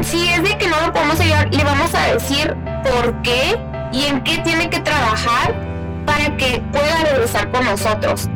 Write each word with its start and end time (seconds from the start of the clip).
Si 0.00 0.28
es 0.28 0.42
de 0.44 0.56
que 0.56 0.68
no 0.68 0.80
lo 0.80 0.92
podemos 0.92 1.18
ayudar, 1.18 1.52
le 1.52 1.64
vamos 1.64 1.92
a 1.92 2.12
decir 2.12 2.54
por 2.84 3.20
qué 3.22 3.58
y 3.92 4.04
en 4.04 4.22
qué 4.22 4.38
tiene 4.38 4.70
que 4.70 4.78
trabajar 4.80 5.54
para 6.06 6.36
que 6.36 6.62
pueda 6.70 7.04
regresar 7.10 7.50
con 7.50 7.64
nosotros. 7.64 8.28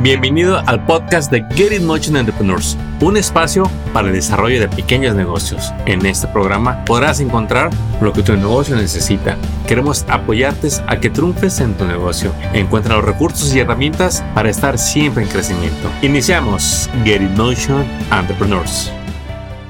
Bienvenido 0.00 0.62
al 0.66 0.84
podcast 0.86 1.32
de 1.32 1.44
Get 1.56 1.72
It 1.72 1.82
Motion 1.82 2.16
Entrepreneurs, 2.16 2.78
un 3.00 3.16
espacio 3.16 3.68
para 3.92 4.06
el 4.06 4.14
desarrollo 4.14 4.60
de 4.60 4.68
pequeños 4.68 5.16
negocios. 5.16 5.72
En 5.86 6.06
este 6.06 6.28
programa 6.28 6.84
podrás 6.84 7.18
encontrar 7.18 7.70
lo 8.00 8.12
que 8.12 8.22
tu 8.22 8.36
negocio 8.36 8.76
necesita. 8.76 9.36
Queremos 9.66 10.06
apoyarte 10.08 10.68
a 10.86 11.00
que 11.00 11.10
triunfes 11.10 11.58
en 11.58 11.74
tu 11.74 11.84
negocio. 11.84 12.32
Encuentra 12.52 12.94
los 12.94 13.04
recursos 13.04 13.52
y 13.52 13.58
herramientas 13.58 14.22
para 14.32 14.48
estar 14.48 14.78
siempre 14.78 15.24
en 15.24 15.28
crecimiento. 15.28 15.90
Iniciamos 16.02 16.88
Get 17.04 17.20
It 17.20 17.36
Motion 17.36 17.84
Entrepreneurs. 18.12 18.92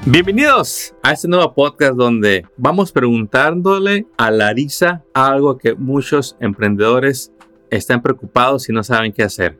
Bienvenidos 0.05 0.95
a 1.03 1.11
este 1.11 1.27
nuevo 1.27 1.53
podcast 1.53 1.93
donde 1.95 2.47
vamos 2.55 2.93
preguntándole 2.93 4.07
a 4.17 4.31
Larisa 4.31 5.03
algo 5.13 5.57
que 5.57 5.75
muchos 5.75 6.37
emprendedores 6.39 7.33
están 7.69 8.01
preocupados 8.01 8.69
y 8.69 8.73
no 8.73 8.81
saben 8.81 9.11
qué 9.11 9.23
hacer. 9.23 9.59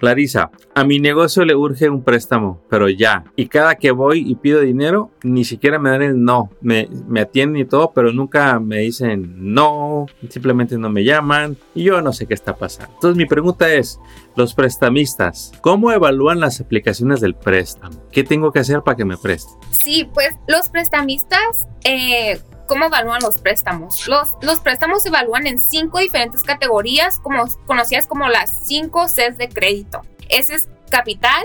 Clarisa, 0.00 0.50
a 0.74 0.82
mi 0.82 0.98
negocio 0.98 1.44
le 1.44 1.54
urge 1.54 1.90
un 1.90 2.02
préstamo, 2.02 2.62
pero 2.70 2.88
ya. 2.88 3.24
Y 3.36 3.48
cada 3.48 3.74
que 3.74 3.90
voy 3.90 4.24
y 4.26 4.34
pido 4.34 4.60
dinero, 4.60 5.10
ni 5.22 5.44
siquiera 5.44 5.78
me 5.78 5.90
dan 5.90 6.00
el 6.00 6.24
no. 6.24 6.48
Me, 6.62 6.88
atienden 7.20 7.60
y 7.60 7.64
todo, 7.66 7.92
pero 7.94 8.10
nunca 8.10 8.58
me 8.60 8.78
dicen 8.78 9.34
no, 9.36 10.06
simplemente 10.30 10.78
no 10.78 10.88
me 10.88 11.04
llaman 11.04 11.58
y 11.74 11.84
yo 11.84 12.00
no 12.00 12.14
sé 12.14 12.26
qué 12.26 12.32
está 12.32 12.56
pasando. 12.56 12.94
Entonces 12.94 13.18
mi 13.18 13.26
pregunta 13.26 13.70
es, 13.70 14.00
los 14.36 14.54
prestamistas, 14.54 15.52
¿cómo 15.60 15.92
evalúan 15.92 16.40
las 16.40 16.62
aplicaciones 16.62 17.20
del 17.20 17.34
préstamo? 17.34 18.02
¿Qué 18.10 18.24
tengo 18.24 18.52
que 18.52 18.60
hacer 18.60 18.80
para 18.80 18.96
que 18.96 19.04
me 19.04 19.18
presten? 19.18 19.54
Sí, 19.70 20.08
pues 20.14 20.34
los 20.48 20.70
prestamistas... 20.70 21.68
Eh, 21.84 22.40
¿Cómo 22.70 22.84
evalúan 22.84 23.20
los 23.20 23.38
préstamos? 23.38 24.06
Los, 24.06 24.36
los 24.42 24.60
préstamos 24.60 25.02
se 25.02 25.08
evalúan 25.08 25.48
en 25.48 25.58
cinco 25.58 25.98
diferentes 25.98 26.42
categorías, 26.42 27.18
como, 27.18 27.46
conocidas 27.66 28.06
como 28.06 28.28
las 28.28 28.64
cinco 28.64 29.06
Cs 29.08 29.36
de 29.38 29.48
crédito. 29.48 30.02
Ese 30.28 30.54
es 30.54 30.68
capital, 30.88 31.42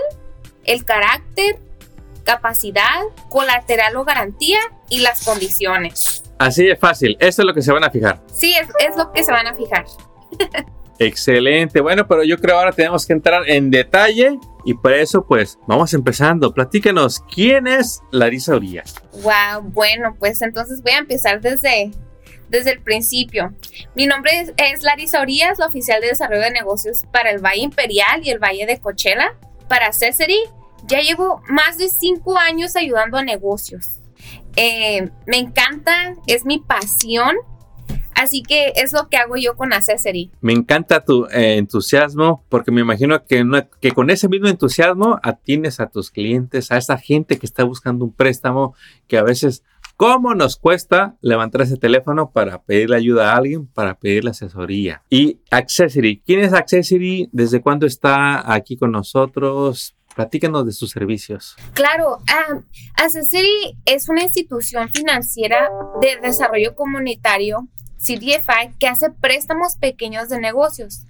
el 0.65 0.85
carácter, 0.85 1.57
capacidad, 2.25 3.01
colateral 3.27 3.95
o 3.95 4.03
garantía 4.03 4.59
y 4.87 4.99
las 4.99 5.25
condiciones. 5.25 6.21
Así 6.37 6.63
de 6.63 6.75
fácil, 6.75 7.17
eso 7.19 7.41
es 7.41 7.45
lo 7.47 7.55
que 7.55 7.63
se 7.63 7.71
van 7.71 7.83
a 7.83 7.89
fijar. 7.89 8.21
Sí, 8.31 8.53
es, 8.53 8.67
es 8.87 8.95
lo 8.95 9.11
que 9.11 9.23
se 9.23 9.31
van 9.31 9.47
a 9.47 9.55
fijar. 9.55 9.85
Excelente, 10.99 11.81
bueno, 11.81 12.07
pero 12.07 12.23
yo 12.23 12.37
creo 12.37 12.59
ahora 12.59 12.71
tenemos 12.71 13.03
que 13.03 13.13
entrar 13.13 13.49
en 13.49 13.71
detalle 13.71 14.37
y 14.65 14.73
por 14.73 14.93
eso, 14.93 15.25
pues, 15.25 15.59
vamos 15.67 15.93
empezando. 15.93 16.51
Platícanos, 16.51 17.23
¿quién 17.33 17.67
es 17.67 18.01
Larisa 18.11 18.55
Urias? 18.55 18.95
Wow, 19.21 19.61
bueno, 19.61 20.15
pues 20.17 20.41
entonces 20.41 20.81
voy 20.81 20.93
a 20.93 20.97
empezar 20.97 21.39
desde, 21.39 21.91
desde 22.49 22.71
el 22.71 22.81
principio. 22.81 23.53
Mi 23.93 24.07
nombre 24.07 24.31
es, 24.57 24.83
Larisa 24.83 25.21
Urias, 25.21 25.59
la 25.59 25.67
oficial 25.67 26.01
de 26.01 26.07
desarrollo 26.07 26.41
de 26.41 26.49
negocios 26.49 27.03
para 27.11 27.29
el 27.29 27.45
Valle 27.45 27.61
Imperial 27.61 28.21
y 28.23 28.31
el 28.31 28.39
Valle 28.39 28.65
de 28.65 28.79
Coachella. 28.79 29.35
Para 29.69 29.93
Cesary, 29.93 30.39
ya 30.87 30.99
llevo 30.99 31.43
más 31.47 31.77
de 31.77 31.87
cinco 31.87 32.37
años 32.37 32.75
ayudando 32.75 33.17
a 33.17 33.23
negocios. 33.23 33.99
Eh, 34.55 35.09
me 35.27 35.37
encanta, 35.37 36.15
es 36.25 36.43
mi 36.43 36.57
pasión 36.57 37.35
Así 38.15 38.41
que 38.41 38.73
es 38.75 38.93
lo 38.93 39.09
que 39.09 39.17
hago 39.17 39.35
yo 39.37 39.55
con 39.55 39.73
Accessory. 39.73 40.31
Me 40.41 40.53
encanta 40.53 41.03
tu 41.03 41.25
eh, 41.25 41.57
entusiasmo 41.57 42.43
porque 42.49 42.71
me 42.71 42.81
imagino 42.81 43.25
que, 43.25 43.45
que 43.81 43.91
con 43.91 44.09
ese 44.09 44.27
mismo 44.29 44.47
entusiasmo 44.47 45.19
atiendes 45.21 45.79
a 45.79 45.87
tus 45.87 46.11
clientes, 46.11 46.71
a 46.71 46.77
esa 46.77 46.97
gente 46.97 47.37
que 47.37 47.45
está 47.45 47.63
buscando 47.63 48.05
un 48.05 48.13
préstamo 48.13 48.75
que 49.07 49.17
a 49.17 49.23
veces 49.23 49.63
¿Cómo 49.97 50.35
nos 50.35 50.57
cuesta 50.57 51.15
levantar 51.21 51.61
ese 51.61 51.77
teléfono 51.77 52.29
para 52.31 52.61
pedirle 52.61 52.97
ayuda 52.97 53.31
a 53.31 53.37
alguien, 53.37 53.65
para 53.65 53.97
pedirle 53.97 54.31
asesoría? 54.31 55.01
Y 55.09 55.39
Accessory, 55.49 56.21
¿quién 56.25 56.41
es 56.41 56.51
Accessory? 56.51 57.29
¿Desde 57.31 57.61
cuándo 57.61 57.85
está 57.85 58.53
aquí 58.53 58.75
con 58.75 58.91
nosotros? 58.91 59.95
Platícanos 60.13 60.65
de 60.65 60.73
sus 60.73 60.91
servicios. 60.91 61.55
Claro, 61.73 62.17
um, 62.17 62.63
Accessory 62.97 63.77
es 63.85 64.09
una 64.09 64.23
institución 64.23 64.89
financiera 64.89 65.69
de 66.01 66.17
desarrollo 66.21 66.75
comunitario 66.75 67.69
CDFI 68.05 68.75
que 68.79 68.87
hace 68.87 69.09
préstamos 69.09 69.75
pequeños 69.75 70.29
de 70.29 70.39
negocios. 70.39 71.01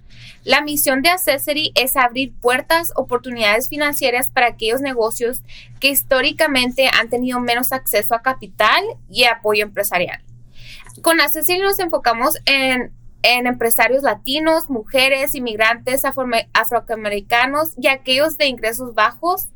La 0.44 0.62
misión 0.62 1.02
de 1.02 1.10
Accessory 1.10 1.72
es 1.74 1.96
abrir 1.96 2.32
puertas, 2.40 2.92
oportunidades 2.96 3.68
financieras 3.68 4.30
para 4.30 4.46
aquellos 4.46 4.80
negocios 4.80 5.42
que 5.80 5.88
históricamente 5.88 6.88
han 6.88 7.10
tenido 7.10 7.40
menos 7.40 7.72
acceso 7.72 8.14
a 8.14 8.22
capital 8.22 8.82
y 9.10 9.24
apoyo 9.24 9.64
empresarial. 9.64 10.22
Con 11.02 11.20
Accessory 11.20 11.60
nos 11.60 11.78
enfocamos 11.78 12.38
en, 12.46 12.92
en 13.22 13.46
empresarios 13.46 14.02
latinos, 14.02 14.70
mujeres, 14.70 15.34
inmigrantes, 15.34 16.04
afroamericanos 16.04 17.72
y 17.76 17.88
aquellos 17.88 18.38
de 18.38 18.46
ingresos 18.46 18.94
bajos 18.94 19.48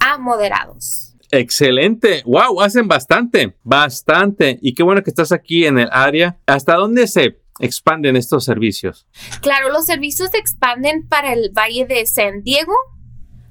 a 0.00 0.16
moderados. 0.16 1.03
Excelente. 1.30 2.22
Wow, 2.24 2.60
hacen 2.60 2.88
bastante, 2.88 3.56
bastante. 3.62 4.58
Y 4.62 4.74
qué 4.74 4.82
bueno 4.82 5.02
que 5.02 5.10
estás 5.10 5.32
aquí 5.32 5.66
en 5.66 5.78
el 5.78 5.88
área. 5.92 6.38
¿Hasta 6.46 6.74
dónde 6.74 7.06
se 7.06 7.38
expanden 7.60 8.16
estos 8.16 8.44
servicios? 8.44 9.06
Claro, 9.40 9.70
los 9.70 9.86
servicios 9.86 10.30
se 10.30 10.38
expanden 10.38 11.06
para 11.08 11.32
el 11.32 11.50
Valle 11.56 11.86
de 11.86 12.06
San 12.06 12.42
Diego, 12.42 12.74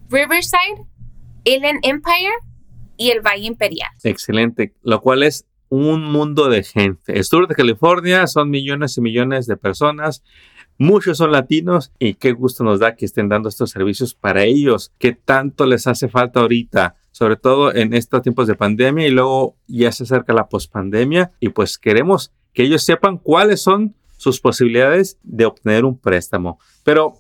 Riverside, 0.10 0.88
Inland 1.44 1.80
Empire 1.84 2.34
y 2.98 3.12
el 3.12 3.22
Valle 3.22 3.46
Imperial. 3.46 3.90
Excelente, 4.04 4.74
lo 4.82 5.02
cual 5.02 5.24
es 5.24 5.46
un 5.70 6.04
mundo 6.04 6.50
de 6.50 6.64
gente. 6.64 7.18
El 7.18 7.24
sur 7.24 7.48
de 7.48 7.56
California 7.56 8.28
son 8.28 8.50
millones 8.50 8.98
y 8.98 9.02
millones 9.02 9.48
de 9.48 9.58
personas. 9.58 10.24
Muchos 10.78 11.18
son 11.18 11.32
latinos 11.32 11.92
y 12.00 12.16
qué 12.16 12.32
gusto 12.32 12.64
nos 12.64 12.80
da 12.80 12.96
que 12.96 13.06
estén 13.06 13.30
dando 13.30 13.50
estos 13.50 13.70
servicios 13.70 14.16
para 14.16 14.44
ellos, 14.44 14.92
que 14.98 15.14
tanto 15.14 15.66
les 15.66 15.88
hace 15.88 16.10
falta 16.10 16.40
ahorita 16.40 16.96
sobre 17.14 17.38
todo 17.38 17.74
en 17.74 17.94
estos 17.94 18.24
tiempos 18.24 18.48
de 18.48 18.56
pandemia 18.56 19.08
y 19.08 19.12
luego 19.12 19.56
ya 19.68 19.92
se 19.92 20.04
acerca 20.04 20.34
la 20.34 20.50
pospandemia 20.50 21.32
y 21.40 21.50
pues 21.50 21.78
queremos 21.78 22.32
que 22.54 22.64
ellos 22.64 22.84
sepan 22.84 23.18
cuáles 23.20 23.62
son 23.62 23.96
sus 24.18 24.42
posibilidades 24.42 25.18
de 25.22 25.46
obtener 25.46 25.86
un 25.86 25.98
préstamo. 25.98 26.60
Pero 26.84 27.20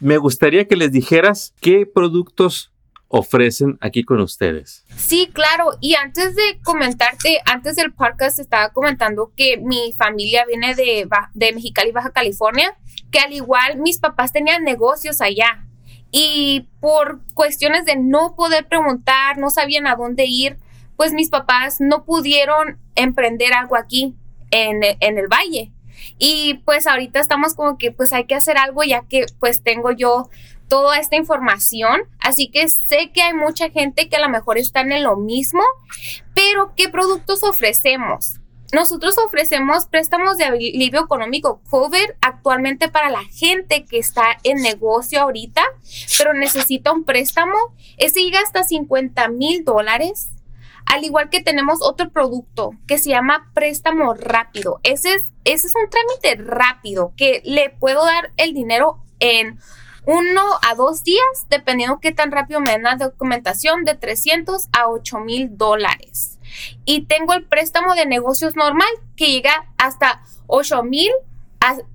me 0.00 0.18
gustaría 0.18 0.68
que 0.68 0.76
les 0.76 0.92
dijeras 0.92 1.54
qué 1.60 1.86
productos 1.86 2.72
ofrecen 3.08 3.78
aquí 3.80 4.04
con 4.04 4.20
ustedes. 4.20 4.84
Sí, 4.96 5.30
claro. 5.32 5.76
Y 5.80 5.94
antes 5.94 6.34
de 6.34 6.58
comentarte, 6.62 7.40
antes 7.44 7.76
del 7.76 7.92
podcast 7.92 8.38
estaba 8.38 8.70
comentando 8.70 9.32
que 9.36 9.58
mi 9.58 9.92
familia 9.96 10.44
viene 10.46 10.74
de, 10.74 11.08
de 11.34 11.52
Mexicali, 11.52 11.92
Baja 11.92 12.10
California, 12.10 12.76
que 13.10 13.20
al 13.20 13.32
igual 13.32 13.78
mis 13.78 13.98
papás 13.98 14.32
tenían 14.32 14.64
negocios 14.64 15.20
allá. 15.20 15.64
Y 16.10 16.68
por 16.80 17.20
cuestiones 17.34 17.84
de 17.84 17.96
no 17.96 18.34
poder 18.36 18.66
preguntar, 18.66 19.38
no 19.38 19.50
sabían 19.50 19.86
a 19.86 19.96
dónde 19.96 20.24
ir, 20.26 20.56
pues 20.96 21.12
mis 21.12 21.28
papás 21.28 21.76
no 21.78 22.04
pudieron 22.04 22.78
emprender 22.94 23.52
algo 23.52 23.76
aquí 23.76 24.14
en, 24.50 24.80
en 24.82 25.18
el 25.18 25.28
valle. 25.28 25.72
Y 26.18 26.62
pues 26.64 26.86
ahorita 26.86 27.20
estamos 27.20 27.54
como 27.54 27.78
que 27.78 27.92
pues 27.92 28.12
hay 28.12 28.24
que 28.24 28.34
hacer 28.34 28.56
algo 28.58 28.82
ya 28.84 29.02
que 29.08 29.26
pues 29.38 29.62
tengo 29.62 29.90
yo 29.90 30.30
toda 30.68 30.98
esta 30.98 31.16
información. 31.16 32.02
Así 32.20 32.48
que 32.48 32.68
sé 32.68 33.10
que 33.12 33.22
hay 33.22 33.34
mucha 33.34 33.70
gente 33.70 34.08
que 34.08 34.16
a 34.16 34.20
lo 34.20 34.28
mejor 34.28 34.58
están 34.58 34.92
en 34.92 35.04
lo 35.04 35.16
mismo, 35.16 35.62
pero 36.34 36.72
¿qué 36.76 36.88
productos 36.88 37.42
ofrecemos? 37.42 38.40
Nosotros 38.72 39.16
ofrecemos 39.24 39.86
préstamos 39.86 40.38
de 40.38 40.44
alivio 40.44 41.04
económico 41.04 41.60
COVID 41.70 42.10
actualmente 42.20 42.88
para 42.88 43.10
la 43.10 43.22
gente 43.24 43.84
que 43.84 43.98
está 43.98 44.38
en 44.42 44.60
negocio 44.60 45.20
ahorita, 45.20 45.62
pero 46.18 46.34
necesita 46.34 46.92
un 46.92 47.04
préstamo. 47.04 47.54
Ese 47.96 48.24
llega 48.24 48.40
hasta 48.40 48.64
50 48.64 49.28
mil 49.28 49.64
dólares. 49.64 50.28
Al 50.84 51.04
igual 51.04 51.30
que 51.30 51.42
tenemos 51.42 51.78
otro 51.82 52.10
producto 52.10 52.72
que 52.86 52.98
se 52.98 53.10
llama 53.10 53.50
préstamo 53.54 54.14
rápido. 54.14 54.80
Ese 54.82 55.14
es, 55.14 55.24
ese 55.44 55.68
es 55.68 55.74
un 55.74 55.88
trámite 55.88 56.42
rápido 56.44 57.12
que 57.16 57.42
le 57.44 57.70
puedo 57.70 58.04
dar 58.04 58.32
el 58.36 58.52
dinero 58.52 58.98
en 59.18 59.58
uno 60.06 60.42
a 60.62 60.74
dos 60.74 61.04
días, 61.04 61.46
dependiendo 61.50 62.00
qué 62.00 62.12
tan 62.12 62.30
rápido 62.30 62.60
me 62.60 62.70
den 62.70 62.84
la 62.84 62.96
documentación, 62.96 63.84
de 63.84 63.94
300 63.94 64.68
a 64.72 64.88
8 64.88 65.18
mil 65.20 65.56
dólares 65.58 66.36
y 66.84 67.02
tengo 67.02 67.34
el 67.34 67.44
préstamo 67.44 67.94
de 67.94 68.06
negocios 68.06 68.56
normal 68.56 68.88
que 69.16 69.30
llega 69.30 69.66
hasta 69.78 70.22
8 70.46 70.82
mil, 70.82 71.10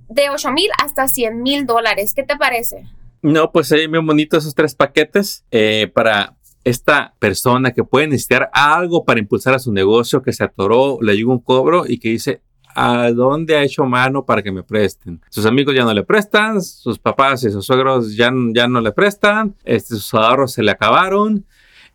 de 0.10 0.30
8 0.30 0.52
mil 0.52 0.70
hasta 0.84 1.08
100 1.08 1.42
mil 1.42 1.66
dólares. 1.66 2.14
¿Qué 2.14 2.24
te 2.24 2.36
parece? 2.36 2.86
No, 3.22 3.52
pues 3.52 3.72
ahí 3.72 3.88
bien 3.88 4.06
bonito 4.06 4.38
esos 4.38 4.56
tres 4.56 4.76
paquetes 4.76 5.46
eh, 5.52 5.90
para 5.94 6.36
esta 6.64 7.14
persona 7.20 7.72
que 7.72 7.84
puede 7.84 8.08
necesitar 8.08 8.50
algo 8.54 9.06
para 9.06 9.20
impulsar 9.20 9.54
a 9.54 9.60
su 9.60 9.72
negocio, 9.72 10.22
que 10.22 10.34
se 10.34 10.44
atoró, 10.44 11.00
le 11.02 11.16
llegó 11.16 11.32
un 11.32 11.40
cobro 11.40 11.86
y 11.88 12.00
que 12.00 12.10
dice, 12.10 12.42
¿a 12.76 13.12
dónde 13.12 13.56
ha 13.56 13.64
hecho 13.64 13.86
mano 13.86 14.26
para 14.26 14.42
que 14.42 14.52
me 14.52 14.64
presten? 14.64 15.22
Sus 15.30 15.46
amigos 15.46 15.76
ya 15.76 15.84
no 15.84 15.94
le 15.94 16.04
prestan, 16.04 16.62
sus 16.62 17.00
papás 17.00 17.44
y 17.44 17.52
sus 17.52 17.66
suegros 17.66 18.16
ya, 18.16 18.32
ya 18.54 18.68
no 18.68 18.82
le 18.82 18.92
prestan, 18.92 19.56
este, 19.64 19.96
sus 19.96 20.14
ahorros 20.14 20.54
se 20.54 20.64
le 20.64 20.72
acabaron 20.72 21.46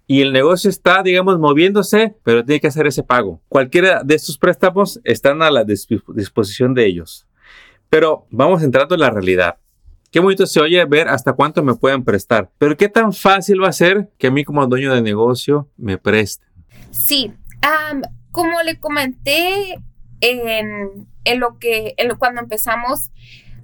y 0.06 0.20
el 0.20 0.32
negocio 0.32 0.70
está, 0.70 1.02
digamos, 1.02 1.38
moviéndose, 1.38 2.14
pero 2.22 2.44
tiene 2.44 2.60
que 2.60 2.68
hacer 2.68 2.86
ese 2.86 3.02
pago. 3.02 3.40
Cualquiera 3.48 4.02
de 4.04 4.14
estos 4.14 4.38
préstamos 4.38 5.00
están 5.02 5.42
a 5.42 5.50
la 5.50 5.64
disposición 5.64 6.74
de 6.74 6.86
ellos. 6.86 7.26
Pero 7.90 8.26
vamos 8.30 8.62
entrando 8.62 8.94
en 8.94 9.00
la 9.00 9.10
realidad. 9.10 9.56
Qué 10.12 10.20
bonito 10.20 10.46
se 10.46 10.60
oye 10.60 10.84
ver 10.84 11.08
hasta 11.08 11.32
cuánto 11.32 11.62
me 11.62 11.74
pueden 11.74 12.04
prestar, 12.04 12.50
pero 12.58 12.76
qué 12.76 12.88
tan 12.88 13.12
fácil 13.12 13.62
va 13.62 13.68
a 13.68 13.72
ser 13.72 14.08
que 14.16 14.28
a 14.28 14.30
mí 14.30 14.44
como 14.44 14.66
dueño 14.66 14.94
de 14.94 15.02
negocio 15.02 15.68
me 15.76 15.98
presten. 15.98 16.48
Sí, 16.90 17.32
como 18.30 18.62
le 18.62 18.78
comenté 18.78 19.82
en, 20.20 21.06
lo 21.38 21.58
que 21.58 21.94
cuando 22.18 22.40
empezamos, 22.40 23.10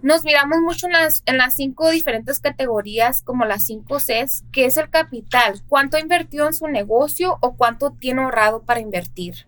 nos 0.03 0.25
miramos 0.25 0.59
mucho 0.61 0.87
en 0.87 0.93
las, 0.93 1.23
en 1.27 1.39
las 1.39 1.55
cinco 1.55 1.91
diferentes 1.91 2.41
categorías, 2.41 3.23
como 3.23 3.45
las 3.45 3.65
cinco 3.65 3.99
Cs, 3.99 4.45
que 4.53 4.65
es 4.65 4.77
el 4.77 4.91
capital, 4.91 5.63
cuánto 5.69 5.97
ha 5.97 6.01
invertido 6.01 6.47
en 6.47 6.55
su 6.55 6.67
negocio 6.67 7.39
o 7.41 7.57
cuánto 7.57 7.93
tiene 7.93 8.23
ahorrado 8.23 8.63
para 8.63 8.81
invertir. 8.81 9.47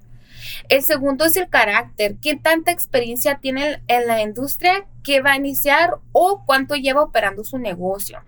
El 0.69 0.83
segundo 0.83 1.25
es 1.25 1.37
el 1.37 1.49
carácter, 1.49 2.17
qué 2.21 2.37
tanta 2.37 2.71
experiencia 2.71 3.39
tiene 3.39 3.83
en 3.89 4.07
la 4.07 4.23
industria 4.23 4.87
que 5.03 5.21
va 5.21 5.33
a 5.33 5.37
iniciar 5.37 5.99
o 6.13 6.45
cuánto 6.47 6.75
lleva 6.75 7.03
operando 7.03 7.45
su 7.45 7.59
negocio. 7.59 8.23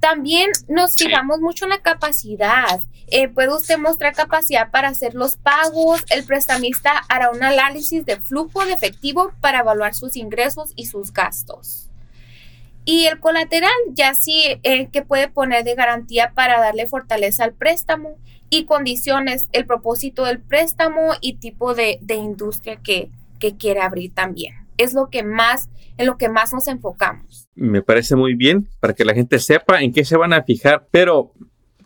También 0.00 0.50
nos 0.68 0.96
fijamos 0.96 1.40
mucho 1.40 1.64
en 1.64 1.70
la 1.70 1.80
capacidad. 1.80 2.80
Eh, 3.08 3.28
puede 3.28 3.54
usted 3.54 3.78
mostrar 3.78 4.14
capacidad 4.14 4.70
para 4.70 4.88
hacer 4.88 5.14
los 5.14 5.36
pagos. 5.36 6.04
El 6.10 6.24
prestamista 6.24 6.92
hará 7.08 7.30
un 7.30 7.42
análisis 7.42 8.04
de 8.04 8.20
flujo 8.20 8.64
de 8.64 8.72
efectivo 8.72 9.32
para 9.40 9.60
evaluar 9.60 9.94
sus 9.94 10.16
ingresos 10.16 10.72
y 10.74 10.86
sus 10.86 11.12
gastos. 11.12 11.88
Y 12.84 13.06
el 13.06 13.18
colateral, 13.18 13.70
ya 13.92 14.14
sí, 14.14 14.60
eh, 14.62 14.88
que 14.90 15.02
puede 15.02 15.28
poner 15.28 15.64
de 15.64 15.74
garantía 15.74 16.32
para 16.34 16.60
darle 16.60 16.86
fortaleza 16.86 17.44
al 17.44 17.52
préstamo 17.52 18.16
y 18.48 18.64
condiciones, 18.64 19.48
el 19.52 19.66
propósito 19.66 20.24
del 20.24 20.40
préstamo 20.40 21.14
y 21.20 21.34
tipo 21.34 21.74
de, 21.74 21.98
industria 22.08 22.76
que, 22.76 23.10
que 23.40 23.56
quiere 23.56 23.80
abrir 23.80 24.14
también. 24.14 24.54
Es 24.76 24.94
lo 24.94 25.10
que 25.10 25.24
más, 25.24 25.68
en 25.96 26.06
lo 26.06 26.16
que 26.16 26.28
más 26.28 26.52
nos 26.52 26.68
enfocamos. 26.68 27.48
Me 27.56 27.82
parece 27.82 28.14
muy 28.14 28.34
bien 28.34 28.68
para 28.78 28.94
que 28.94 29.04
la 29.04 29.14
gente 29.14 29.40
sepa 29.40 29.80
en 29.80 29.92
qué 29.92 30.04
se 30.04 30.16
van 30.16 30.32
a 30.32 30.44
fijar, 30.44 30.86
pero 30.92 31.32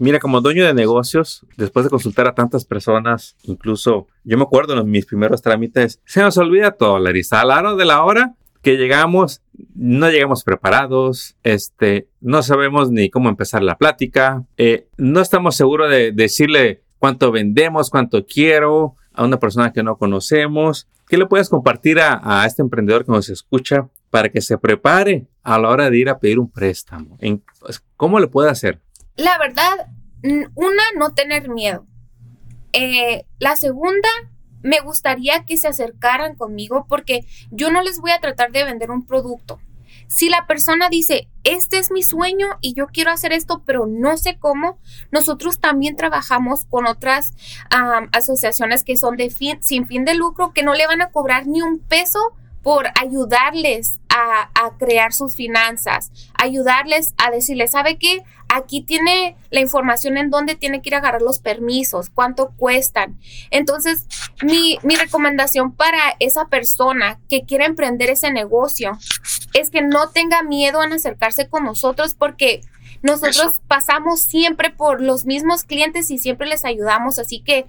Mira, 0.01 0.19
como 0.19 0.41
dueño 0.41 0.65
de 0.65 0.73
negocios, 0.73 1.45
después 1.59 1.85
de 1.85 1.91
consultar 1.91 2.27
a 2.27 2.35
tantas 2.35 2.65
personas, 2.65 3.37
incluso 3.43 4.07
yo 4.25 4.39
me 4.39 4.45
acuerdo 4.45 4.81
en 4.81 4.91
mis 4.91 5.05
primeros 5.05 5.43
trámites, 5.43 6.01
se 6.07 6.23
nos 6.23 6.39
olvida 6.39 6.71
todo, 6.71 6.99
Larisa. 6.99 7.43
A 7.43 7.45
la 7.45 7.59
hora 7.59 7.75
de 7.75 7.85
la 7.85 8.03
hora 8.03 8.35
que 8.63 8.79
llegamos, 8.79 9.43
no 9.75 10.09
llegamos 10.09 10.43
preparados, 10.43 11.37
este, 11.43 12.09
no 12.23 12.43
sabemos 12.43 12.91
ni 12.91 13.11
cómo 13.11 13.29
empezar 13.29 13.63
la 13.63 13.77
plática, 13.77 14.43
eh, 14.57 14.89
no 14.97 15.21
estamos 15.21 15.55
seguros 15.55 15.91
de 15.91 16.13
decirle 16.13 16.83
cuánto 16.99 17.31
vendemos, 17.31 17.91
cuánto 17.91 18.25
quiero 18.25 18.97
a 19.13 19.23
una 19.27 19.39
persona 19.39 19.71
que 19.71 19.83
no 19.83 19.99
conocemos. 19.99 20.89
¿Qué 21.09 21.19
le 21.19 21.27
puedes 21.27 21.51
compartir 21.51 22.01
a, 22.01 22.23
a 22.25 22.47
este 22.47 22.63
emprendedor 22.63 23.05
que 23.05 23.13
nos 23.13 23.29
escucha 23.29 23.91
para 24.09 24.31
que 24.31 24.41
se 24.41 24.57
prepare 24.57 25.27
a 25.43 25.59
la 25.59 25.69
hora 25.69 25.91
de 25.91 25.99
ir 25.99 26.09
a 26.09 26.19
pedir 26.19 26.39
un 26.39 26.51
préstamo? 26.51 27.19
Pues, 27.61 27.85
¿Cómo 27.99 28.19
le 28.19 28.29
puede 28.29 28.49
hacer? 28.49 28.81
La 29.21 29.37
verdad, 29.37 29.89
una, 30.23 30.83
no 30.97 31.13
tener 31.13 31.51
miedo. 31.51 31.87
Eh, 32.73 33.27
la 33.39 33.55
segunda, 33.55 34.09
me 34.63 34.81
gustaría 34.81 35.45
que 35.45 35.59
se 35.59 35.69
acercaran 35.69 36.37
conmigo 36.37 36.87
porque 36.89 37.27
yo 37.51 37.71
no 37.71 37.83
les 37.83 38.01
voy 38.01 38.13
a 38.13 38.21
tratar 38.21 38.51
de 38.51 38.65
vender 38.65 38.91
un 38.91 39.05
producto. 39.05 39.61
Si 40.07 40.31
la 40.31 40.47
persona 40.47 40.89
dice, 40.89 41.29
este 41.45 41.77
es 41.77 41.91
mi 41.91 42.03
sueño 42.03 42.49
y 42.63 42.73
yo 42.73 42.87
quiero 42.87 43.11
hacer 43.11 43.35
esto, 43.35 43.63
pero 43.67 43.87
no 43.87 44.17
sé 44.17 44.39
cómo, 44.39 44.79
nosotros 45.11 45.61
también 45.61 45.97
trabajamos 45.97 46.65
con 46.65 46.87
otras 46.87 47.33
asociaciones 48.13 48.85
que 48.85 48.97
son 48.97 49.19
sin 49.61 49.87
fin 49.87 50.07
de 50.07 50.15
lucro, 50.15 50.55
que 50.55 50.63
no 50.63 50.73
le 50.73 50.87
van 50.87 51.03
a 51.03 51.11
cobrar 51.11 51.47
ni 51.47 51.61
un 51.61 51.79
peso 51.79 52.19
por 52.63 52.87
ayudarles 53.01 54.01
a, 54.09 54.51
crear 54.79 55.13
sus 55.13 55.35
finanzas, 55.35 56.11
ayudarles 56.35 57.15
a 57.19 57.31
decirles, 57.31 57.73
¿sabe 57.73 57.99
qué? 57.99 58.23
Aquí 58.53 58.81
tiene 58.81 59.37
la 59.51 59.61
información 59.61 60.17
en 60.17 60.29
dónde 60.29 60.57
tiene 60.57 60.83
que 60.83 60.89
ir 60.89 60.97
a 60.97 60.99
agarrar 60.99 61.23
los 61.23 61.39
permisos, 61.39 62.11
cuánto 62.11 62.51
cuestan. 62.57 63.17
Entonces, 63.51 64.07
mi, 64.43 64.79
mi 64.83 64.97
recomendación 64.97 65.71
para 65.73 66.17
esa 66.19 66.47
persona 66.47 67.21
que 67.29 67.45
quiere 67.45 67.65
emprender 67.65 68.11
ese 68.11 68.33
negocio 68.33 68.99
es 69.55 69.71
que 69.71 69.83
no 69.83 70.11
tenga 70.11 70.43
miedo 70.43 70.83
en 70.83 70.93
acercarse 70.93 71.49
con 71.49 71.63
nosotros 71.63 72.15
porque 72.15 72.63
nosotros 73.03 73.61
pasamos 73.69 74.21
siempre 74.21 74.71
por 74.71 75.01
los 75.01 75.27
mismos 75.27 75.63
clientes 75.63 76.11
y 76.11 76.19
siempre 76.19 76.49
les 76.49 76.65
ayudamos, 76.65 77.21
así 77.21 77.41
que 77.41 77.67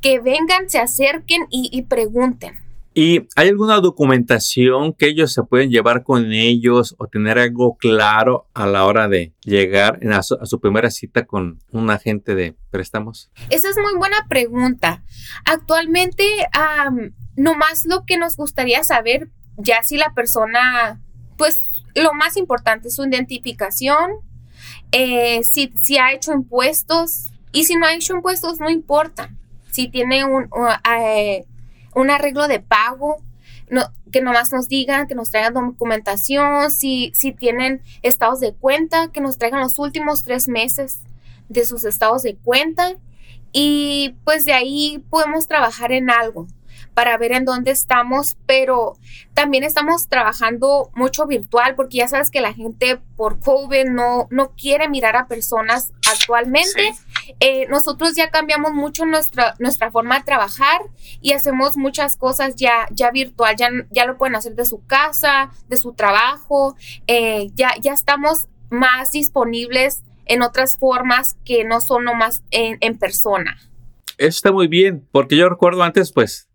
que 0.00 0.18
vengan, 0.18 0.68
se 0.68 0.78
acerquen 0.78 1.46
y 1.50 1.82
pregunten. 1.82 2.65
¿Y 2.98 3.28
hay 3.36 3.50
alguna 3.50 3.80
documentación 3.80 4.94
que 4.94 5.08
ellos 5.08 5.30
se 5.30 5.42
pueden 5.42 5.68
llevar 5.68 6.02
con 6.02 6.32
ellos 6.32 6.94
o 6.96 7.08
tener 7.08 7.38
algo 7.38 7.76
claro 7.76 8.48
a 8.54 8.66
la 8.66 8.86
hora 8.86 9.06
de 9.06 9.34
llegar 9.44 10.00
a 10.10 10.22
su, 10.22 10.60
primera 10.60 10.90
cita 10.90 11.26
con 11.26 11.58
un 11.72 11.90
agente 11.90 12.34
de 12.34 12.56
préstamos? 12.70 13.30
Esa 13.50 13.68
es 13.68 13.76
muy 13.76 13.94
buena 13.98 14.26
pregunta. 14.30 15.04
Actualmente, 15.44 16.24
no 17.36 17.52
nomás 17.52 17.84
lo 17.84 18.06
que 18.06 18.16
nos 18.16 18.34
gustaría 18.38 18.82
saber, 18.82 19.28
ya 19.58 19.82
si 19.82 19.98
la 19.98 20.14
persona, 20.14 20.98
pues 21.36 21.64
lo 21.94 22.14
más 22.14 22.38
importante 22.38 22.88
es 22.88 22.94
su 22.94 23.04
identificación, 23.04 24.10
eh, 24.92 25.44
si, 25.44 25.70
si 25.76 25.98
ha 25.98 26.14
hecho 26.14 26.32
impuestos 26.32 27.30
y 27.52 27.64
si 27.64 27.76
no 27.76 27.84
ha 27.84 27.94
hecho 27.94 28.14
impuestos, 28.14 28.58
no 28.58 28.70
importa. 28.70 29.28
Si 29.70 29.88
tiene 29.88 30.24
un... 30.24 30.48
Eh, 30.98 31.44
un 31.96 32.10
arreglo 32.10 32.46
de 32.46 32.60
pago, 32.60 33.16
no, 33.70 33.82
que 34.12 34.20
nomás 34.20 34.52
nos 34.52 34.68
digan, 34.68 35.08
que 35.08 35.14
nos 35.14 35.30
traigan 35.30 35.54
documentación, 35.54 36.70
si, 36.70 37.10
si 37.14 37.32
tienen 37.32 37.82
estados 38.02 38.38
de 38.38 38.52
cuenta, 38.52 39.08
que 39.08 39.20
nos 39.20 39.38
traigan 39.38 39.60
los 39.60 39.78
últimos 39.78 40.22
tres 40.22 40.46
meses 40.46 41.00
de 41.48 41.64
sus 41.64 41.84
estados 41.84 42.22
de 42.22 42.36
cuenta 42.36 42.94
y 43.50 44.14
pues 44.24 44.44
de 44.44 44.52
ahí 44.52 45.02
podemos 45.08 45.48
trabajar 45.48 45.90
en 45.92 46.10
algo 46.10 46.46
para 46.92 47.16
ver 47.16 47.32
en 47.32 47.44
dónde 47.44 47.70
estamos, 47.70 48.36
pero 48.46 48.96
también 49.34 49.64
estamos 49.64 50.08
trabajando 50.08 50.90
mucho 50.94 51.26
virtual 51.26 51.74
porque 51.76 51.98
ya 51.98 52.08
sabes 52.08 52.30
que 52.30 52.40
la 52.40 52.52
gente 52.52 52.98
por 53.16 53.40
COVID 53.40 53.86
no, 53.86 54.28
no 54.30 54.50
quiere 54.50 54.88
mirar 54.88 55.16
a 55.16 55.26
personas 55.26 55.92
actualmente. 56.10 56.94
Eh, 57.40 57.66
nosotros 57.68 58.14
ya 58.14 58.30
cambiamos 58.30 58.72
mucho 58.72 59.04
nuestra, 59.04 59.54
nuestra 59.58 59.90
forma 59.90 60.18
de 60.18 60.24
trabajar 60.24 60.80
y 61.20 61.32
hacemos 61.32 61.76
muchas 61.76 62.16
cosas 62.16 62.56
ya, 62.56 62.86
ya 62.90 63.10
virtual, 63.10 63.54
ya, 63.56 63.68
ya 63.90 64.06
lo 64.06 64.16
pueden 64.16 64.36
hacer 64.36 64.54
de 64.54 64.64
su 64.64 64.84
casa, 64.86 65.50
de 65.68 65.76
su 65.76 65.92
trabajo, 65.92 66.76
eh, 67.06 67.50
ya, 67.54 67.74
ya 67.80 67.92
estamos 67.92 68.48
más 68.70 69.12
disponibles 69.12 70.02
en 70.24 70.42
otras 70.42 70.76
formas 70.78 71.36
que 71.44 71.64
no 71.64 71.80
son 71.80 72.04
nomás 72.04 72.42
en, 72.50 72.78
en 72.80 72.98
persona. 72.98 73.56
Eso 74.18 74.28
está 74.28 74.52
muy 74.52 74.66
bien, 74.66 75.06
porque 75.12 75.36
yo 75.36 75.48
recuerdo 75.48 75.82
antes, 75.82 76.12
pues, 76.12 76.48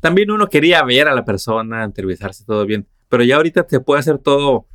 también 0.00 0.30
uno 0.30 0.48
quería 0.48 0.82
ver 0.82 1.08
a 1.08 1.14
la 1.14 1.24
persona, 1.24 1.84
entrevistarse 1.84 2.44
todo 2.44 2.64
bien, 2.66 2.88
pero 3.08 3.22
ya 3.22 3.36
ahorita 3.36 3.66
se 3.68 3.80
puede 3.80 4.00
hacer 4.00 4.18
todo 4.18 4.66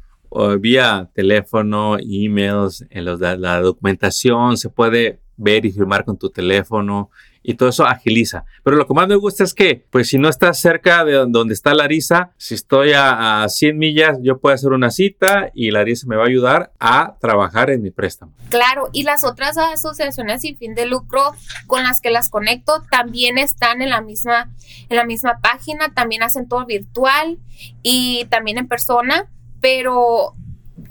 vía 0.59 1.09
teléfono, 1.13 1.97
emails, 1.99 2.85
en 2.89 3.05
los, 3.05 3.19
la 3.19 3.59
documentación, 3.61 4.57
se 4.57 4.69
puede 4.69 5.19
ver 5.39 5.65
y 5.65 5.71
firmar 5.71 6.05
con 6.05 6.17
tu 6.17 6.29
teléfono 6.29 7.09
y 7.41 7.55
todo 7.55 7.69
eso 7.69 7.85
agiliza. 7.85 8.43
Pero 8.63 8.75
lo 8.75 8.85
que 8.85 8.93
más 8.93 9.07
me 9.07 9.15
gusta 9.15 9.43
es 9.43 9.53
que, 9.53 9.85
pues 9.89 10.09
si 10.09 10.17
no 10.17 10.29
estás 10.29 10.59
cerca 10.59 11.05
de 11.05 11.13
donde 11.13 11.53
está 11.53 11.73
Larisa, 11.73 12.31
si 12.37 12.53
estoy 12.53 12.91
a, 12.95 13.45
100 13.47 13.77
millas, 13.77 14.17
yo 14.21 14.39
puedo 14.39 14.53
hacer 14.53 14.71
una 14.71 14.91
cita 14.91 15.49
y 15.53 15.71
Larisa 15.71 16.05
me 16.07 16.17
va 16.17 16.23
a 16.23 16.27
ayudar 16.27 16.73
a 16.79 17.15
trabajar 17.19 17.69
en 17.69 17.81
mi 17.81 17.91
préstamo. 17.91 18.33
Claro, 18.49 18.89
y 18.91 19.03
las 19.03 19.23
otras 19.23 19.57
asociaciones 19.57 20.41
sin 20.41 20.57
fin 20.57 20.75
de 20.75 20.85
lucro 20.85 21.33
con 21.65 21.83
las 21.83 22.01
que 22.01 22.11
las 22.11 22.29
conecto 22.29 22.83
también 22.91 23.37
están 23.37 23.81
en 23.81 23.89
la 23.89 24.01
misma, 24.01 24.51
en 24.89 24.97
la 24.97 25.05
misma 25.05 25.39
página, 25.41 25.93
también 25.93 26.23
hacen 26.23 26.47
todo 26.47 26.65
virtual 26.65 27.39
y 27.81 28.25
también 28.29 28.57
en 28.57 28.67
persona, 28.67 29.29
pero 29.61 30.35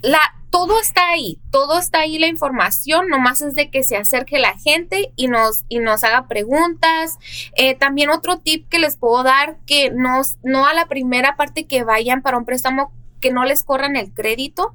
la, 0.02 0.18
todo 0.50 0.80
está 0.80 1.10
ahí, 1.10 1.38
todo 1.50 1.78
está 1.78 2.00
ahí 2.00 2.18
la 2.18 2.26
información, 2.26 3.08
nomás 3.08 3.42
es 3.42 3.54
de 3.54 3.70
que 3.70 3.82
se 3.82 3.96
acerque 3.96 4.38
la 4.38 4.56
gente 4.58 5.12
y 5.16 5.28
nos, 5.28 5.64
y 5.68 5.78
nos 5.78 6.04
haga 6.04 6.26
preguntas. 6.26 7.18
Eh, 7.56 7.74
también 7.74 8.10
otro 8.10 8.38
tip 8.38 8.68
que 8.68 8.78
les 8.78 8.96
puedo 8.96 9.22
dar, 9.22 9.58
que 9.66 9.90
nos, 9.90 10.38
no 10.42 10.66
a 10.66 10.74
la 10.74 10.86
primera 10.86 11.36
parte 11.36 11.66
que 11.66 11.84
vayan 11.84 12.22
para 12.22 12.38
un 12.38 12.44
préstamo, 12.44 12.92
que 13.20 13.32
no 13.32 13.44
les 13.44 13.62
corran 13.62 13.96
el 13.96 14.12
crédito, 14.12 14.74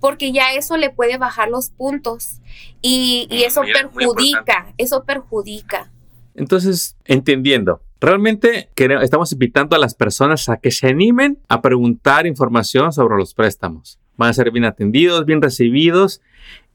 porque 0.00 0.32
ya 0.32 0.52
eso 0.52 0.76
le 0.76 0.90
puede 0.90 1.18
bajar 1.18 1.48
los 1.48 1.70
puntos 1.70 2.40
y, 2.80 3.28
y 3.30 3.44
eso 3.44 3.62
perjudica, 3.62 4.72
eso 4.76 5.04
perjudica. 5.04 5.90
Entonces, 6.34 6.96
entendiendo, 7.04 7.82
Realmente 8.00 8.68
estamos 8.74 9.30
invitando 9.30 9.76
a 9.76 9.78
las 9.78 9.94
personas 9.94 10.48
a 10.48 10.56
que 10.56 10.72
se 10.72 10.88
animen 10.88 11.38
a 11.46 11.62
preguntar 11.62 12.26
información 12.26 12.92
sobre 12.92 13.16
los 13.16 13.32
préstamos 13.32 14.01
van 14.22 14.30
a 14.30 14.34
ser 14.34 14.50
bien 14.50 14.64
atendidos, 14.64 15.26
bien 15.26 15.42
recibidos 15.42 16.20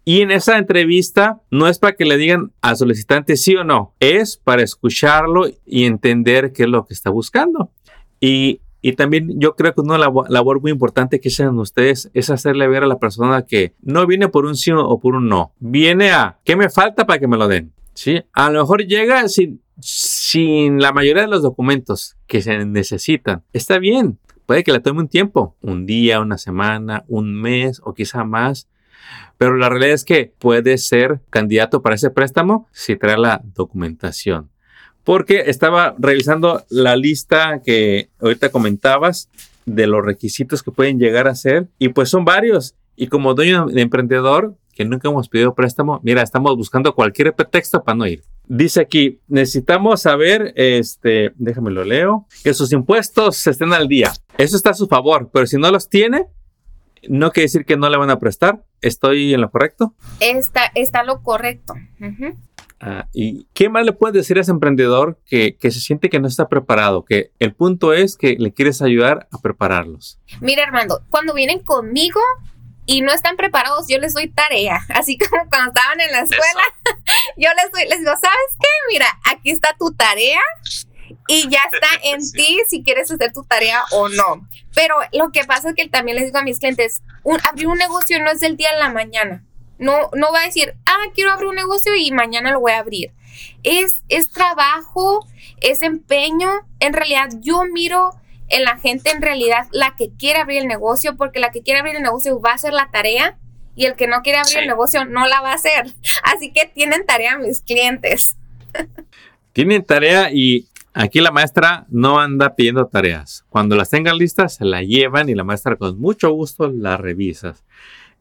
Y 0.06 0.22
en 0.22 0.32
esa 0.32 0.58
entrevista 0.58 1.42
no 1.50 1.68
es 1.68 1.80
para 1.80 1.96
que 1.96 2.06
le 2.06 2.18
digan 2.18 2.52
al 2.62 2.78
solicitante 2.78 3.36
sí 3.36 3.56
o 3.56 3.64
no, 3.64 3.94
es 4.00 4.38
para 4.38 4.64
escucharlo 4.64 5.48
y 5.66 5.86
entender 5.86 6.54
qué 6.54 6.64
es 6.64 6.70
lo 6.70 6.86
que 6.86 6.94
está 6.94 7.10
buscando. 7.10 7.72
Y, 8.22 8.62
y 8.82 8.94
también 8.94 9.40
yo 9.40 9.56
creo 9.56 9.74
que 9.74 9.82
una 9.82 9.98
labor, 9.98 10.62
muy 10.62 10.72
importante 10.72 11.20
que 11.20 11.28
hacen 11.28 11.60
ustedes 11.60 12.10
es 12.14 12.30
hacerle 12.30 12.68
ver 12.70 12.84
a 12.84 12.88
la 12.88 13.00
persona 13.00 13.46
que 13.46 13.74
no 13.82 14.08
viene 14.08 14.30
por 14.30 14.46
un 14.46 14.56
sí 14.56 14.72
o 14.72 15.00
por 15.00 15.16
un 15.16 15.28
no, 15.28 15.52
viene 15.60 16.12
a 16.12 16.38
qué 16.46 16.56
me 16.56 16.70
falta 16.70 17.06
para 17.06 17.20
que 17.20 17.28
me 17.28 17.38
lo 17.38 17.48
den. 17.48 17.74
¿Sí? 17.94 18.22
A 18.32 18.52
lo 18.52 18.62
mejor 18.62 18.86
llega 18.86 19.28
sin, 19.28 19.60
sin 19.80 20.80
la 20.80 20.94
mayoría 20.94 21.24
de 21.24 21.28
los 21.28 21.42
documentos 21.42 22.16
que 22.28 22.42
se 22.42 22.64
necesitan. 22.66 23.44
Está 23.54 23.80
bien, 23.80 24.20
puede 24.48 24.64
que 24.64 24.72
le 24.72 24.80
tome 24.80 25.02
un 25.02 25.10
tiempo, 25.10 25.56
un 25.62 25.86
día, 25.86 26.20
una 26.20 26.40
semana, 26.40 27.04
un 27.08 27.40
mes 27.40 27.80
o 27.84 27.94
quizá 27.94 28.24
más. 28.24 28.68
Pero 29.38 29.56
la 29.58 29.70
realidad 29.70 29.94
es 29.94 30.04
que 30.04 30.34
puede 30.40 30.80
ser 30.80 31.20
candidato 31.30 31.84
para 31.84 31.96
ese 31.96 32.10
préstamo 32.10 32.68
si 32.72 32.96
trae 32.96 33.18
la 33.18 33.42
documentación. 33.54 34.50
Porque 35.04 35.44
estaba 35.48 35.96
revisando 36.00 36.66
la 36.70 36.96
lista 36.96 37.62
que 37.64 38.10
ahorita 38.20 38.50
comentabas 38.50 39.30
de 39.66 39.86
los 39.86 40.04
requisitos 40.04 40.64
que 40.64 40.72
pueden 40.72 40.98
llegar 40.98 41.28
a 41.28 41.36
ser 41.36 41.68
y 41.78 41.90
pues 41.90 42.10
son 42.10 42.26
varios. 42.26 42.74
Y 42.96 43.08
como 43.08 43.36
dueño 43.36 43.68
de 43.68 43.82
emprendedor 43.82 44.56
que 44.74 44.86
nunca 44.86 45.10
hemos 45.10 45.28
pedido 45.28 45.56
préstamo, 45.56 46.00
mira, 46.04 46.22
estamos 46.22 46.56
buscando 46.56 46.94
cualquier 46.94 47.34
pretexto 47.34 47.84
para 47.84 47.96
no 47.96 48.06
ir. 48.06 48.24
Dice 48.48 48.80
aquí, 48.80 49.20
necesitamos 49.28 50.04
saber, 50.04 50.54
este, 50.56 51.34
déjame 51.36 51.72
lo 51.72 51.84
leo, 51.84 52.28
que 52.44 52.54
sus 52.54 52.72
impuestos 52.72 53.46
estén 53.48 53.74
al 53.74 53.88
día. 53.88 54.14
Eso 54.38 54.56
está 54.56 54.72
a 54.72 54.76
su 54.76 54.88
favor, 54.88 55.30
pero 55.34 55.48
si 55.48 55.58
no 55.58 55.72
los 55.72 55.90
tiene, 55.90 56.28
no 57.10 57.32
quiere 57.32 57.46
decir 57.46 57.66
que 57.66 57.78
no 57.78 57.90
le 57.90 57.98
van 57.98 58.10
a 58.10 58.20
prestar. 58.20 58.64
¿Estoy 58.82 59.34
en 59.34 59.42
lo 59.42 59.50
correcto? 59.50 59.96
Está, 60.20 60.72
está 60.76 61.04
lo 61.04 61.24
correcto. 61.24 61.74
Ah, 62.80 63.08
¿Y 63.12 63.48
qué 63.54 63.70
más 63.70 63.86
le 63.86 63.94
puedes 63.94 64.14
decir 64.14 64.38
a 64.38 64.42
ese 64.42 64.52
emprendedor 64.52 65.20
que, 65.26 65.58
que, 65.58 65.72
se 65.72 65.80
siente 65.80 66.10
que 66.10 66.20
no 66.20 66.28
está 66.28 66.48
preparado? 66.48 67.04
Que 67.04 67.32
el 67.40 67.56
punto 67.56 67.94
es 67.94 68.16
que 68.16 68.36
le 68.38 68.54
quieres 68.54 68.84
ayudar 68.84 69.28
a 69.32 69.40
prepararlos. 69.40 70.20
Mira, 70.42 70.64
Armando, 70.64 71.02
cuando 71.10 71.34
vienen 71.34 71.60
conmigo 71.60 72.20
y 72.86 73.02
no 73.02 73.12
están 73.12 73.36
preparados, 73.36 73.88
yo 73.90 73.98
les 73.98 74.14
doy 74.14 74.30
tarea. 74.30 74.80
Así 74.90 75.18
como 75.18 75.50
cuando 75.50 75.72
estaban 75.72 76.00
en 76.02 76.12
la 76.12 76.20
escuela, 76.20 76.64
yo 77.38 77.50
les, 77.62 77.72
doy, 77.72 77.90
les 77.90 78.00
digo, 78.00 78.12
¿sabes 78.12 78.58
qué? 78.60 78.68
Mira, 78.90 79.08
aquí 79.32 79.50
está 79.50 79.76
tu 79.80 79.92
tarea 79.94 80.42
y 81.28 81.50
ya 81.50 81.60
está 81.72 81.88
en 82.04 82.20
ti 82.32 82.60
si 82.68 82.84
quieres 82.84 83.12
hacer 83.12 83.32
tu 83.34 83.44
tarea 83.44 83.84
o 83.92 84.10
no. 84.10 84.48
Pero 84.74 84.96
lo 85.14 85.32
que 85.32 85.44
pasa 85.44 85.70
es 85.70 85.76
que 85.76 85.88
también 85.88 86.18
les 86.18 86.26
digo 86.26 86.38
a 86.40 86.44
mis 86.44 86.60
clientes, 86.60 87.02
abrir 87.50 87.68
un 87.68 87.78
negocio 87.78 88.24
no 88.24 88.32
es 88.32 88.40
del 88.40 88.58
día 88.58 88.70
a 88.72 88.78
la 88.78 88.90
mañana. 88.90 89.44
No, 89.80 90.10
no 90.14 90.32
va 90.32 90.42
a 90.42 90.46
decir, 90.46 90.76
ah, 90.86 91.06
quiero 91.14 91.32
abrir 91.32 91.50
un 91.50 91.56
negocio 91.56 91.96
y 91.96 92.12
mañana 92.12 92.52
lo 92.52 92.60
voy 92.60 92.72
a 92.72 92.80
abrir. 92.80 93.12
Es, 93.64 93.98
es 94.10 94.32
trabajo, 94.32 95.28
es 95.62 95.84
empeño. 95.84 96.50
En 96.80 96.94
realidad, 96.94 97.30
yo 97.42 97.64
miro 97.66 98.16
en 98.50 98.64
la 98.64 98.78
gente 98.78 99.12
en 99.12 99.22
realidad 99.22 99.68
la 99.72 99.96
que 99.96 100.10
quiere 100.18 100.40
abrir 100.40 100.62
el 100.62 100.68
negocio, 100.68 101.16
porque 101.16 101.40
la 101.40 101.52
que 101.52 101.62
quiere 101.62 101.80
abrir 101.80 101.96
el 101.96 102.02
negocio 102.02 102.40
va 102.40 102.52
a 102.52 102.56
hacer 102.56 102.74
la 102.74 102.90
tarea 102.92 103.38
y 103.76 103.86
el 103.86 103.96
que 103.96 104.08
no 104.08 104.24
quiere 104.24 104.40
abrir 104.40 104.58
el 104.58 104.68
negocio 104.68 105.06
no 105.06 105.28
la 105.28 105.42
va 105.42 105.52
a 105.52 105.56
hacer. 105.56 105.94
Así 106.24 106.52
que 106.52 106.66
tienen 106.66 107.06
tarea 107.06 107.38
mis 107.38 107.62
clientes. 107.62 108.36
Tienen 109.54 109.84
tarea 109.84 110.32
y 110.32 110.68
Aquí 111.00 111.22
la 111.22 111.30
maestra 111.30 111.86
no 111.90 112.20
anda 112.20 112.56
pidiendo 112.56 112.88
tareas. 112.88 113.46
Cuando 113.50 113.76
las 113.76 113.92
tengan 113.92 114.18
listas, 114.18 114.56
se 114.56 114.66
la 114.66 114.82
llevan 114.82 115.30
y 115.30 115.36
la 115.36 115.44
maestra 115.44 115.76
con 115.76 116.00
mucho 116.00 116.32
gusto 116.32 116.72
la 116.72 116.98
revisas. 116.98 117.64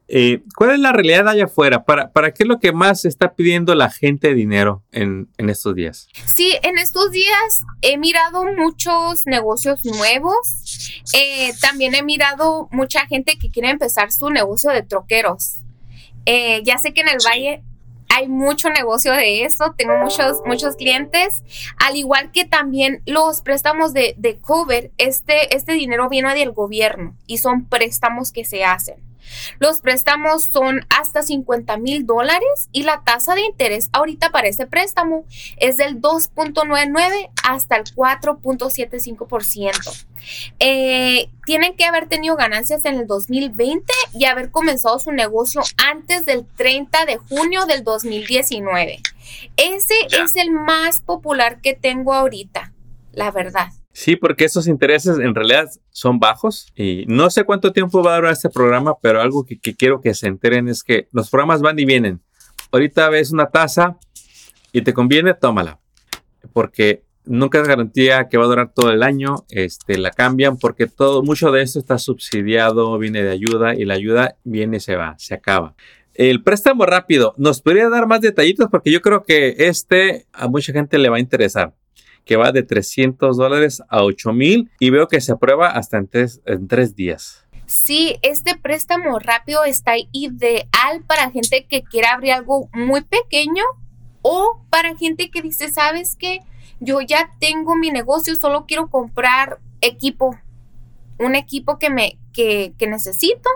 Eh, 0.08 0.42
¿Cuál 0.54 0.72
es 0.72 0.78
la 0.80 0.92
realidad 0.92 1.26
allá 1.26 1.46
afuera? 1.46 1.84
¿Para, 1.84 2.12
¿Para 2.12 2.34
qué 2.34 2.42
es 2.42 2.48
lo 2.48 2.60
que 2.60 2.72
más 2.72 3.06
está 3.06 3.34
pidiendo 3.34 3.74
la 3.74 3.90
gente 3.90 4.34
dinero 4.34 4.82
en, 4.92 5.30
en, 5.38 5.48
estos 5.48 5.74
días? 5.74 6.08
Sí, 6.26 6.54
en 6.62 6.76
estos 6.76 7.10
días 7.12 7.62
he 7.80 7.96
mirado 7.96 8.44
muchos 8.44 9.24
negocios 9.24 9.82
nuevos. 9.86 11.02
Eh, 11.14 11.54
también 11.62 11.94
he 11.94 12.02
mirado 12.02 12.68
mucha 12.72 13.06
gente 13.06 13.38
que 13.38 13.50
quiere 13.50 13.70
empezar 13.70 14.12
su 14.12 14.28
negocio 14.28 14.70
de 14.70 14.82
troqueros. 14.82 15.56
Eh, 16.26 16.62
ya 16.64 16.76
sé 16.78 16.92
que 16.92 17.00
en 17.00 17.08
el 17.08 17.18
Valle 17.24 17.62
hay 18.16 18.28
mucho 18.28 18.70
negocio 18.70 19.12
de 19.12 19.44
eso, 19.44 19.74
tengo 19.76 19.98
muchos, 19.98 20.40
muchos 20.46 20.76
clientes, 20.76 21.42
al 21.76 21.96
igual 21.96 22.32
que 22.32 22.46
también 22.46 23.02
los 23.04 23.42
préstamos 23.42 23.92
de, 23.92 24.14
de 24.16 24.38
cover, 24.38 24.90
este, 24.96 25.54
este 25.54 25.74
dinero 25.74 26.08
viene 26.08 26.34
del 26.34 26.52
gobierno 26.52 27.14
y 27.26 27.36
son 27.38 27.66
préstamos 27.66 28.32
que 28.32 28.46
se 28.46 28.64
hacen. 28.64 29.05
Los 29.58 29.80
préstamos 29.80 30.44
son 30.44 30.86
hasta 30.88 31.22
50 31.22 31.76
mil 31.78 32.06
dólares 32.06 32.68
y 32.72 32.82
la 32.82 33.02
tasa 33.04 33.34
de 33.34 33.42
interés 33.42 33.88
ahorita 33.92 34.30
para 34.30 34.48
ese 34.48 34.66
préstamo 34.66 35.24
es 35.58 35.76
del 35.76 36.00
2.99 36.00 37.30
hasta 37.44 37.76
el 37.76 37.84
4.75%. 37.84 40.06
Eh, 40.58 41.28
tienen 41.44 41.76
que 41.76 41.84
haber 41.84 42.08
tenido 42.08 42.36
ganancias 42.36 42.84
en 42.84 42.96
el 42.96 43.06
2020 43.06 43.92
y 44.14 44.24
haber 44.24 44.50
comenzado 44.50 44.98
su 44.98 45.12
negocio 45.12 45.62
antes 45.76 46.24
del 46.24 46.46
30 46.56 47.06
de 47.06 47.16
junio 47.16 47.66
del 47.66 47.84
2019. 47.84 49.00
Ese 49.56 49.94
es 50.10 50.36
el 50.36 50.50
más 50.50 51.02
popular 51.02 51.60
que 51.60 51.74
tengo 51.74 52.14
ahorita, 52.14 52.72
la 53.12 53.30
verdad. 53.30 53.68
Sí, 53.92 54.16
porque 54.16 54.44
esos 54.44 54.68
intereses 54.68 55.18
en 55.18 55.34
realidad 55.34 55.70
son 55.96 56.18
bajos 56.18 56.66
y 56.76 57.06
no 57.08 57.30
sé 57.30 57.44
cuánto 57.44 57.72
tiempo 57.72 58.02
va 58.02 58.12
a 58.12 58.16
durar 58.16 58.32
este 58.34 58.50
programa, 58.50 58.98
pero 59.00 59.22
algo 59.22 59.46
que, 59.46 59.58
quiero 59.58 60.02
que 60.02 60.12
se 60.12 60.26
enteren 60.26 60.68
es 60.68 60.82
que 60.82 61.08
los 61.10 61.30
programas 61.30 61.62
van 61.62 61.78
y 61.78 61.86
vienen. 61.86 62.20
Ahorita 62.70 63.08
ves 63.08 63.32
una 63.32 63.46
tasa 63.46 63.96
y 64.72 64.82
te 64.82 64.92
conviene, 64.92 65.32
tómala, 65.32 65.80
porque 66.52 67.04
nunca 67.24 67.62
es 67.62 67.66
garantía 67.66 68.28
que 68.28 68.36
va 68.36 68.44
a 68.44 68.48
durar 68.48 68.74
todo 68.74 68.90
el 68.90 69.02
año, 69.02 69.46
este, 69.48 69.96
la 69.96 70.10
cambian 70.10 70.58
porque 70.58 70.86
todo, 70.86 71.22
mucho 71.22 71.50
de 71.50 71.62
esto 71.62 71.78
está 71.78 71.96
subsidiado, 71.96 72.98
viene 72.98 73.22
de 73.22 73.30
ayuda 73.30 73.74
y 73.74 73.86
la 73.86 73.94
ayuda 73.94 74.36
viene 74.44 74.76
y 74.76 74.80
se 74.80 74.96
va, 74.96 75.14
se 75.16 75.32
acaba. 75.32 75.76
El 76.12 76.42
préstamo 76.42 76.84
rápido, 76.84 77.34
¿nos 77.38 77.62
podría 77.62 77.88
dar 77.88 78.06
más 78.06 78.20
detallitos? 78.20 78.68
Porque 78.70 78.92
yo 78.92 79.00
creo 79.00 79.22
que 79.22 79.54
este 79.60 80.26
a 80.34 80.46
mucha 80.46 80.74
gente 80.74 80.98
le 80.98 81.08
va 81.08 81.16
a 81.16 81.20
interesar 81.20 81.72
que 82.26 82.36
va 82.36 82.52
de 82.52 82.64
300 82.64 83.36
dólares 83.36 83.82
a 83.88 84.02
8 84.02 84.32
mil 84.32 84.70
y 84.78 84.90
veo 84.90 85.08
que 85.08 85.22
se 85.22 85.32
aprueba 85.32 85.70
hasta 85.70 85.96
en 85.96 86.08
tres, 86.08 86.42
en 86.44 86.68
tres 86.68 86.94
días. 86.94 87.46
Sí, 87.66 88.16
este 88.22 88.56
préstamo 88.56 89.18
rápido 89.18 89.64
está 89.64 89.94
ideal 90.12 91.04
para 91.06 91.30
gente 91.30 91.66
que 91.68 91.82
quiera 91.82 92.12
abrir 92.12 92.32
algo 92.32 92.68
muy 92.74 93.02
pequeño 93.02 93.62
o 94.22 94.60
para 94.70 94.96
gente 94.96 95.30
que 95.30 95.40
dice, 95.40 95.70
¿sabes 95.72 96.16
qué? 96.16 96.40
Yo 96.80 97.00
ya 97.00 97.30
tengo 97.38 97.76
mi 97.76 97.90
negocio, 97.90 98.34
solo 98.36 98.66
quiero 98.66 98.88
comprar 98.88 99.60
equipo 99.80 100.36
un 101.18 101.34
equipo 101.34 101.78
que 101.78 101.90
me 101.90 102.18
que, 102.32 102.86
necesito. 102.86 103.48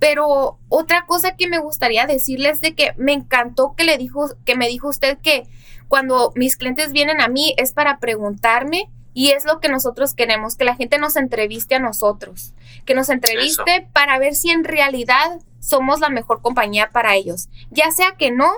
Pero 0.00 0.58
otra 0.68 1.06
cosa 1.06 1.36
que 1.36 1.46
me 1.46 1.60
gustaría 1.60 2.04
decirles 2.06 2.60
de 2.60 2.74
que 2.74 2.94
me 2.96 3.12
encantó 3.12 3.76
que 3.76 3.84
le 3.84 3.96
dijo, 3.96 4.30
que 4.44 4.56
me 4.56 4.66
dijo 4.66 4.88
usted 4.88 5.18
que 5.18 5.44
cuando 5.86 6.32
mis 6.34 6.56
clientes 6.56 6.90
vienen 6.90 7.20
a 7.20 7.28
mí 7.28 7.54
es 7.58 7.72
para 7.72 8.00
preguntarme 8.00 8.90
y 9.14 9.30
es 9.30 9.44
lo 9.44 9.60
que 9.60 9.68
nosotros 9.68 10.14
queremos, 10.14 10.56
que 10.56 10.64
la 10.64 10.74
gente 10.74 10.98
nos 10.98 11.14
entreviste 11.14 11.76
a 11.76 11.78
nosotros, 11.78 12.54
que 12.84 12.94
nos 12.94 13.08
entreviste 13.08 13.88
para 13.92 14.18
ver 14.18 14.34
si 14.34 14.50
en 14.50 14.64
realidad 14.64 15.38
somos 15.60 16.00
la 16.00 16.08
mejor 16.08 16.42
compañía 16.42 16.90
para 16.90 17.14
ellos. 17.14 17.48
Ya 17.70 17.92
sea 17.92 18.16
que 18.18 18.32
no, 18.32 18.50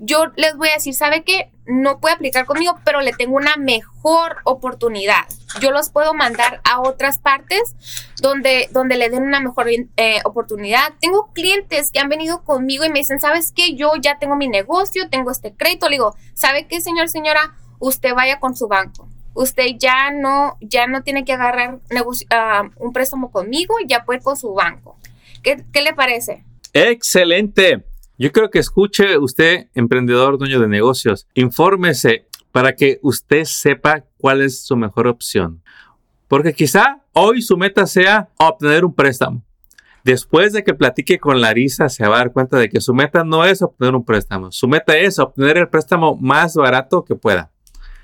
yo 0.00 0.32
les 0.36 0.56
voy 0.56 0.70
a 0.70 0.74
decir, 0.74 0.94
¿sabe 0.94 1.22
qué? 1.24 1.52
No 1.66 2.00
puede 2.00 2.14
aplicar 2.14 2.46
conmigo, 2.46 2.78
pero 2.84 3.02
le 3.02 3.12
tengo 3.12 3.36
una 3.36 3.56
mejor 3.56 4.38
oportunidad. 4.44 5.26
Yo 5.60 5.70
los 5.70 5.90
puedo 5.90 6.14
mandar 6.14 6.60
a 6.64 6.80
otras 6.80 7.18
partes 7.18 7.76
donde, 8.20 8.68
donde 8.72 8.96
le 8.96 9.10
den 9.10 9.22
una 9.22 9.40
mejor 9.40 9.68
eh, 9.68 10.20
oportunidad. 10.24 10.94
Tengo 11.00 11.30
clientes 11.34 11.90
que 11.92 12.00
han 12.00 12.08
venido 12.08 12.42
conmigo 12.44 12.84
y 12.84 12.88
me 12.88 13.00
dicen, 13.00 13.20
¿sabes 13.20 13.52
qué? 13.54 13.74
Yo 13.74 13.92
ya 14.00 14.18
tengo 14.18 14.36
mi 14.36 14.48
negocio, 14.48 15.10
tengo 15.10 15.30
este 15.30 15.54
crédito. 15.54 15.88
Le 15.88 15.96
digo, 15.96 16.16
¿sabe 16.34 16.66
qué, 16.66 16.80
señor, 16.80 17.10
señora? 17.10 17.54
Usted 17.78 18.14
vaya 18.14 18.40
con 18.40 18.56
su 18.56 18.68
banco. 18.68 19.06
Usted 19.34 19.66
ya 19.78 20.10
no, 20.10 20.56
ya 20.60 20.86
no 20.86 21.02
tiene 21.02 21.24
que 21.24 21.34
agarrar 21.34 21.74
uh, 21.74 22.84
un 22.84 22.92
préstamo 22.92 23.30
conmigo, 23.30 23.74
ya 23.86 24.04
puede 24.04 24.20
con 24.20 24.36
su 24.36 24.54
banco. 24.54 24.96
¿Qué, 25.42 25.62
qué 25.72 25.82
le 25.82 25.92
parece? 25.92 26.44
Excelente. 26.72 27.84
Yo 28.20 28.32
creo 28.32 28.50
que 28.50 28.58
escuche 28.58 29.16
usted, 29.16 29.68
emprendedor, 29.72 30.36
dueño 30.36 30.60
de 30.60 30.68
negocios, 30.68 31.26
infórmese 31.32 32.26
para 32.52 32.76
que 32.76 32.98
usted 33.00 33.44
sepa 33.44 34.04
cuál 34.18 34.42
es 34.42 34.60
su 34.60 34.76
mejor 34.76 35.06
opción. 35.06 35.62
Porque 36.28 36.52
quizá 36.52 37.00
hoy 37.14 37.40
su 37.40 37.56
meta 37.56 37.86
sea 37.86 38.28
obtener 38.36 38.84
un 38.84 38.94
préstamo. 38.94 39.42
Después 40.04 40.52
de 40.52 40.62
que 40.62 40.74
platique 40.74 41.18
con 41.18 41.40
Larisa, 41.40 41.88
se 41.88 42.06
va 42.06 42.16
a 42.16 42.18
dar 42.18 42.32
cuenta 42.34 42.58
de 42.58 42.68
que 42.68 42.82
su 42.82 42.92
meta 42.92 43.24
no 43.24 43.46
es 43.46 43.62
obtener 43.62 43.94
un 43.94 44.04
préstamo. 44.04 44.52
Su 44.52 44.68
meta 44.68 44.98
es 44.98 45.18
obtener 45.18 45.56
el 45.56 45.70
préstamo 45.70 46.14
más 46.16 46.56
barato 46.56 47.06
que 47.06 47.14
pueda. 47.14 47.50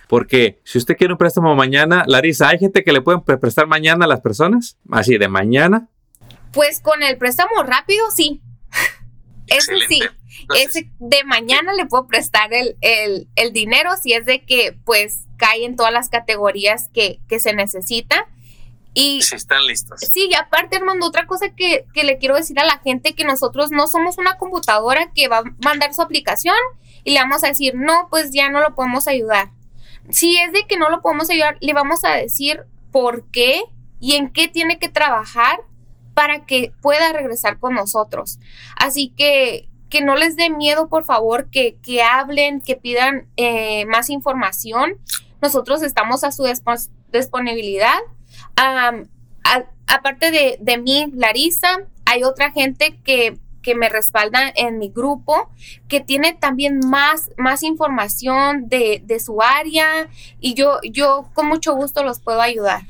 Porque 0.08 0.62
si 0.64 0.78
usted 0.78 0.96
quiere 0.96 1.12
un 1.12 1.18
préstamo 1.18 1.54
mañana, 1.54 2.04
Larisa, 2.06 2.49
¿hay 2.49 2.58
gente 2.58 2.85
que 2.85 2.92
le 2.92 3.02
pueden 3.02 3.20
prestar 3.20 3.66
mañana 3.66 4.06
a 4.06 4.08
las 4.08 4.23
personas? 4.23 4.78
Así 4.90 5.18
de 5.18 5.28
mañana. 5.28 5.90
Pues 6.54 6.80
con 6.80 7.02
el 7.02 7.18
préstamo 7.18 7.62
rápido, 7.64 8.11
sí. 8.14 8.40
Eso 9.46 9.72
sí, 9.88 10.00
ese 10.56 10.90
de 10.98 11.24
mañana 11.24 11.72
le 11.74 11.86
puedo 11.86 12.06
prestar 12.06 12.50
el, 12.52 13.28
dinero 13.52 13.90
si 14.00 14.12
es 14.12 14.26
de 14.26 14.44
que 14.44 14.76
pues 14.84 15.20
cae 15.36 15.64
en 15.64 15.76
todas 15.76 15.92
las 15.92 16.08
categorías 16.08 16.88
que, 16.92 17.20
se 17.38 17.52
necesita. 17.54 18.28
Y 18.94 19.20
si 19.22 19.36
están 19.36 19.66
listos. 19.66 20.00
Sí, 20.00 20.28
y 20.30 20.34
aparte, 20.34 20.76
Armando, 20.76 21.06
otra 21.06 21.26
cosa 21.26 21.50
que, 21.50 21.84
que, 21.92 22.02
le 22.02 22.16
quiero 22.16 22.34
decir 22.34 22.58
a 22.58 22.64
la 22.64 22.78
gente 22.78 23.14
que 23.14 23.24
nosotros 23.24 23.70
no 23.70 23.86
somos 23.86 24.16
una 24.16 24.38
computadora 24.38 25.12
que 25.14 25.28
va 25.28 25.38
a 25.38 25.44
mandar 25.62 25.92
su 25.92 26.00
aplicación 26.00 26.56
y 27.04 27.12
le 27.12 27.20
vamos 27.20 27.44
a 27.44 27.48
decir, 27.48 27.74
no, 27.74 28.08
pues 28.10 28.30
ya 28.32 28.48
no 28.48 28.60
lo 28.60 28.74
podemos 28.74 29.06
ayudar. 29.06 29.50
Si 30.08 30.38
es 30.38 30.52
de 30.52 30.66
que 30.66 30.78
no 30.78 30.88
lo 30.88 31.02
podemos 31.02 31.28
ayudar, 31.28 31.58
le 31.60 31.72
vamos 31.74 32.04
a 32.04 32.14
decir 32.14 32.64
por 32.90 33.30
qué 33.30 33.60
y 34.00 34.14
en 34.14 34.30
qué 34.30 34.48
tiene 34.48 34.78
que 34.78 34.88
trabajar 34.88 35.60
para 36.16 36.46
que 36.46 36.73
pueda 36.80 37.12
regresar 37.12 37.58
con 37.58 37.75
nosotros. 37.75 38.38
Así 38.75 39.12
que 39.14 39.68
que 39.90 40.00
no 40.00 40.16
les 40.16 40.35
dé 40.35 40.49
miedo, 40.49 40.88
por 40.88 41.04
favor, 41.04 41.50
que, 41.50 41.76
que 41.82 42.02
hablen, 42.02 42.62
que 42.62 42.75
pidan 42.75 43.26
eh, 43.37 43.85
más 43.85 44.08
información. 44.08 44.94
Nosotros 45.42 45.82
estamos 45.82 46.25
a 46.25 46.32
su 46.32 46.44
disponibilidad. 47.12 47.99
aparte 49.87 50.30
de, 50.30 50.56
de 50.58 50.78
mí, 50.78 51.12
Larisa, 51.14 51.82
hay 52.06 52.25
otra 52.25 52.50
gente 52.50 52.99
que, 53.04 53.38
que, 53.62 53.75
me 53.75 53.90
respalda 53.90 54.50
en 54.56 54.78
mi 54.78 54.88
grupo, 54.88 55.50
que 55.87 56.00
tiene 56.00 56.32
también 56.32 56.80
más, 56.80 57.30
más 57.37 57.62
información 57.62 58.68
de, 58.68 59.02
de 59.04 59.20
su 59.20 59.42
área 59.42 60.08
y 60.40 60.54
yo, 60.54 60.78
yo 60.82 61.28
con 61.35 61.46
mucho 61.46 61.75
gusto 61.75 62.02
los 62.02 62.20
puedo 62.20 62.40
ayudar. 62.40 62.82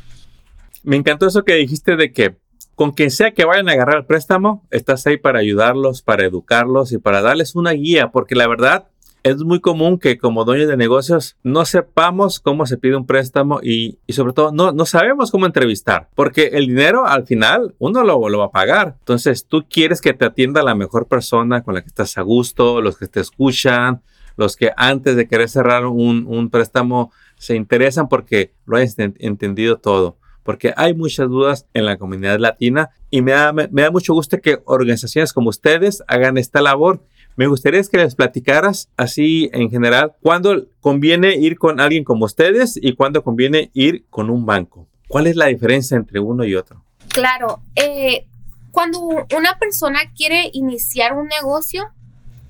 Me 0.85 0.95
encantó 0.95 1.26
eso 1.26 1.42
que 1.42 1.54
dijiste 1.54 1.97
de 1.97 2.12
que 2.12 2.37
con 2.76 2.92
quien 2.92 3.11
sea 3.11 3.33
que 3.33 3.47
vayan 3.47 3.68
a 3.68 3.73
agarrar 3.73 3.97
el 3.97 4.04
préstamo, 4.04 4.62
estás 4.71 5.06
ahí 5.06 5.16
para 5.16 5.40
ayudarlos, 5.40 6.02
para 6.02 6.26
educarlos 6.26 6.92
y 6.92 6.99
para 6.99 7.23
darles 7.23 7.56
una 7.56 7.73
guía, 7.73 8.12
porque 8.12 8.35
la 8.35 8.47
verdad 8.47 8.88
es 9.23 9.38
muy 9.38 9.61
común 9.61 9.99
que 9.99 10.18
como 10.18 10.45
dueños 10.45 10.68
de 10.68 10.76
negocios 10.76 11.37
no 11.42 11.64
sepamos 11.64 12.38
cómo 12.38 12.66
se 12.66 12.76
pide 12.76 12.95
un 12.95 13.06
préstamo 13.06 13.61
y, 13.62 13.99
sobre 14.11 14.35
todo 14.35 14.52
no, 14.52 14.73
no, 14.73 14.85
sabemos 14.85 15.30
cómo 15.30 15.47
entrevistar, 15.47 16.11
porque 16.14 16.50
el 16.52 16.66
dinero 16.66 17.06
al 17.06 17.26
final 17.26 17.75
uno 17.78 18.04
lo, 18.04 18.28
lo, 18.28 18.38
va 18.38 18.45
a 18.45 18.50
pagar. 18.50 18.97
Entonces 18.99 19.47
tú 19.47 19.64
quieres 19.68 20.02
que 20.02 20.12
te 20.12 20.26
atienda 20.26 20.62
la 20.62 20.75
mejor 20.75 21.09
persona 21.09 21.62
con 21.64 21.75
la 21.75 21.80
que 21.80 21.88
estás 21.88 22.18
a 22.18 22.23
gusto, 22.23 22.83
los 22.83 22.99
que 22.99 23.09
te 23.09 23.20
escuchan, 23.20 24.03
los 24.37 24.55
que 24.55 24.70
antes 24.77 25.16
de 25.16 25.27
querer 25.27 25.48
cerrar 25.48 25.87
un, 25.87 26.27
un 26.29 26.50
préstamo 26.50 27.11
se 27.38 27.57
interesan 27.57 28.09
porque 28.09 28.53
lo 28.66 28.77
hayas 28.77 28.96
entendido 28.98 29.79
todo 29.79 30.18
porque 30.46 30.72
hay 30.76 30.94
muchas 30.94 31.28
dudas 31.28 31.66
en 31.74 31.85
la 31.85 31.98
comunidad 31.98 32.38
latina 32.38 32.90
y 33.11 33.20
me 33.20 33.32
da, 33.32 33.52
me, 33.52 33.66
da 33.66 33.90
mucho 33.90 34.14
gusto 34.14 34.40
que 34.40 34.61
organizaciones 34.64 35.32
como 35.32 35.50
ustedes 35.50 36.02
hagan 36.06 36.38
esta 36.38 36.62
labor. 36.62 37.02
Me 37.35 37.48
gustaría 37.48 37.82
que 37.82 37.98
les 37.98 38.14
platicaras 38.14 38.88
así 38.96 39.50
en 39.52 39.68
general 39.68 40.14
cuándo 40.22 40.68
conviene 40.80 41.35
ir 41.35 41.59
con 41.59 41.80
alguien 41.80 42.04
como 42.04 42.24
ustedes 42.24 42.78
y 42.80 42.94
cuándo 42.94 43.22
conviene 43.22 43.70
ir 43.74 44.06
con 44.09 44.30
un 44.30 44.46
banco. 44.46 44.87
¿Cuál 45.09 45.26
es 45.26 45.37
la 45.37 45.46
diferencia 45.46 45.96
entre 45.96 46.20
uno 46.20 46.44
y 46.44 46.54
otro? 46.54 46.82
Claro, 47.09 47.61
eh, 47.74 48.26
cuando 48.70 49.00
una 49.00 49.59
persona 49.59 49.98
quiere 50.16 50.48
iniciar 50.52 51.12
un 51.12 51.26
negocio, 51.26 51.90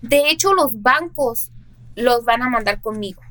de 0.02 0.30
hecho 0.30 0.52
los 0.54 0.82
bancos 0.82 1.50
los 1.96 2.24
van 2.24 2.42
a 2.42 2.50
mandar 2.50 2.80
conmigo 2.82 3.22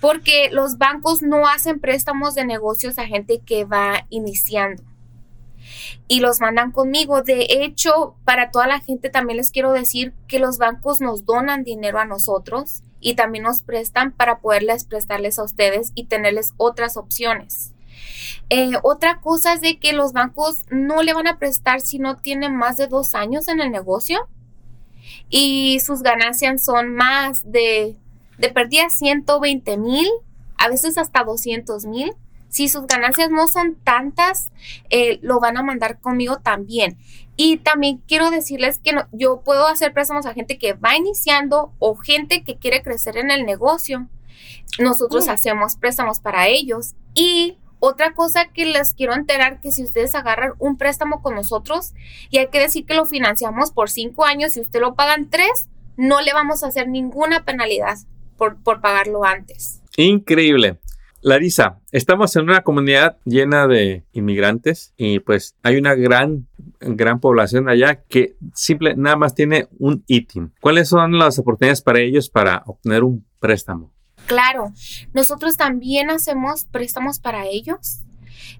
porque 0.00 0.48
los 0.50 0.78
bancos 0.78 1.22
no 1.22 1.46
hacen 1.46 1.80
préstamos 1.80 2.34
de 2.34 2.44
negocios 2.44 2.98
a 2.98 3.06
gente 3.06 3.40
que 3.40 3.64
va 3.64 4.06
iniciando 4.08 4.82
y 6.08 6.20
los 6.20 6.40
mandan 6.40 6.72
conmigo. 6.72 7.22
De 7.22 7.46
hecho, 7.48 8.16
para 8.24 8.50
toda 8.50 8.66
la 8.66 8.80
gente 8.80 9.10
también 9.10 9.36
les 9.36 9.50
quiero 9.50 9.72
decir 9.72 10.14
que 10.26 10.38
los 10.38 10.58
bancos 10.58 11.00
nos 11.00 11.24
donan 11.24 11.64
dinero 11.64 11.98
a 11.98 12.04
nosotros 12.04 12.82
y 13.00 13.14
también 13.14 13.44
nos 13.44 13.62
prestan 13.62 14.12
para 14.12 14.40
poderles 14.40 14.84
prestarles 14.84 15.38
a 15.38 15.44
ustedes 15.44 15.92
y 15.94 16.04
tenerles 16.04 16.52
otras 16.56 16.96
opciones. 16.96 17.72
Eh, 18.48 18.72
otra 18.82 19.20
cosa 19.20 19.54
es 19.54 19.60
de 19.60 19.78
que 19.78 19.92
los 19.92 20.12
bancos 20.12 20.64
no 20.70 21.02
le 21.02 21.14
van 21.14 21.26
a 21.26 21.38
prestar 21.38 21.80
si 21.80 21.98
no 21.98 22.16
tienen 22.16 22.56
más 22.56 22.76
de 22.76 22.86
dos 22.86 23.14
años 23.14 23.48
en 23.48 23.60
el 23.60 23.70
negocio 23.70 24.28
y 25.28 25.80
sus 25.80 26.02
ganancias 26.02 26.64
son 26.64 26.94
más 26.94 27.50
de 27.50 27.96
de 28.40 28.48
perdida 28.48 28.88
120 28.88 29.76
mil, 29.76 30.08
a 30.56 30.68
veces 30.68 30.98
hasta 30.98 31.24
200 31.24 31.84
mil. 31.84 32.14
Si 32.48 32.68
sus 32.68 32.86
ganancias 32.86 33.30
no 33.30 33.46
son 33.46 33.76
tantas, 33.76 34.50
eh, 34.88 35.20
lo 35.22 35.38
van 35.38 35.56
a 35.56 35.62
mandar 35.62 36.00
conmigo 36.00 36.38
también. 36.38 36.98
Y 37.36 37.58
también 37.58 38.02
quiero 38.08 38.30
decirles 38.30 38.80
que 38.82 38.92
yo 39.12 39.42
puedo 39.42 39.68
hacer 39.68 39.92
préstamos 39.92 40.26
a 40.26 40.34
gente 40.34 40.58
que 40.58 40.72
va 40.72 40.96
iniciando 40.96 41.72
o 41.78 41.94
gente 41.94 42.42
que 42.42 42.56
quiere 42.56 42.82
crecer 42.82 43.18
en 43.18 43.30
el 43.30 43.46
negocio. 43.46 44.08
Nosotros 44.80 45.26
mm. 45.26 45.30
hacemos 45.30 45.76
préstamos 45.76 46.18
para 46.18 46.48
ellos. 46.48 46.94
Y 47.14 47.56
otra 47.78 48.14
cosa 48.14 48.46
que 48.46 48.66
les 48.66 48.94
quiero 48.94 49.14
enterar 49.14 49.60
que 49.60 49.70
si 49.70 49.84
ustedes 49.84 50.14
agarran 50.14 50.54
un 50.58 50.76
préstamo 50.76 51.22
con 51.22 51.34
nosotros 51.36 51.92
y 52.30 52.38
hay 52.38 52.48
que 52.48 52.58
decir 52.58 52.84
que 52.84 52.94
lo 52.94 53.06
financiamos 53.06 53.70
por 53.70 53.90
cinco 53.90 54.24
años 54.24 54.56
y 54.56 54.60
usted 54.60 54.80
lo 54.80 54.94
pagan 54.94 55.30
tres, 55.30 55.68
no 55.96 56.20
le 56.20 56.32
vamos 56.32 56.64
a 56.64 56.66
hacer 56.66 56.88
ninguna 56.88 57.44
penalidad 57.44 57.98
por, 58.40 58.80
pagarlo 58.80 59.24
antes. 59.24 59.82
Increíble. 59.96 60.78
Larisa, 61.22 61.78
estamos 61.92 62.34
en 62.36 62.44
una 62.44 62.62
comunidad 62.62 63.18
llena 63.26 63.66
de 63.66 64.06
inmigrantes 64.12 64.94
y 64.96 65.18
pues 65.20 65.54
hay 65.62 65.76
una 65.76 65.94
gran, 65.94 66.48
gran 66.80 67.20
población 67.20 67.68
allá 67.68 68.02
que 68.08 68.36
simple 68.54 68.94
nada 68.96 69.16
más 69.16 69.34
tiene 69.34 69.68
un 69.78 70.02
ITIN. 70.06 70.54
¿Cuáles 70.60 70.88
son 70.88 71.18
las 71.18 71.38
oportunidades 71.38 71.82
para 71.82 72.00
ellos 72.00 72.30
para 72.30 72.62
obtener 72.64 73.04
un 73.04 73.26
préstamo? 73.38 73.92
Claro, 74.24 74.72
nosotros 75.12 75.58
también 75.58 76.08
hacemos 76.08 76.64
préstamos 76.64 77.18
para 77.18 77.46
ellos. 77.46 78.00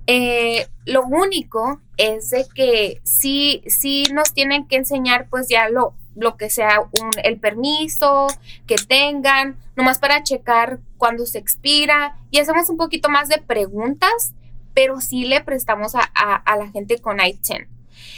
Eh, 0.07 0.67
lo 0.85 1.03
único 1.05 1.81
es 1.97 2.29
de 2.29 2.45
que 2.55 3.01
sí, 3.05 3.63
sí 3.67 4.05
nos 4.13 4.35
tienen 4.35 4.67
que 4.67 4.77
enseñar 4.77 5.29
pues 5.31 5.49
ya 5.49 5.71
lo, 5.71 5.95
lo 6.15 6.37
que 6.37 6.51
sea 6.51 6.81
un, 6.81 7.11
el 7.23 7.39
permiso 7.39 8.27
que 8.67 8.77
tengan, 8.77 9.57
nomás 9.77 9.99
para 9.99 10.23
checar 10.23 10.79
cuándo 10.99 11.27
se 11.27 11.39
expira 11.39 12.17
y 12.31 12.39
hacemos 12.39 12.69
un 12.69 12.77
poquito 12.77 13.09
más 13.09 13.29
de 13.29 13.39
preguntas, 13.39 14.35
pero 14.75 15.01
sí 15.01 15.25
le 15.25 15.41
prestamos 15.41 15.95
a, 15.95 16.11
la 16.47 16.69
gente 16.73 16.99
con 16.99 17.21
I-10. 17.21 17.67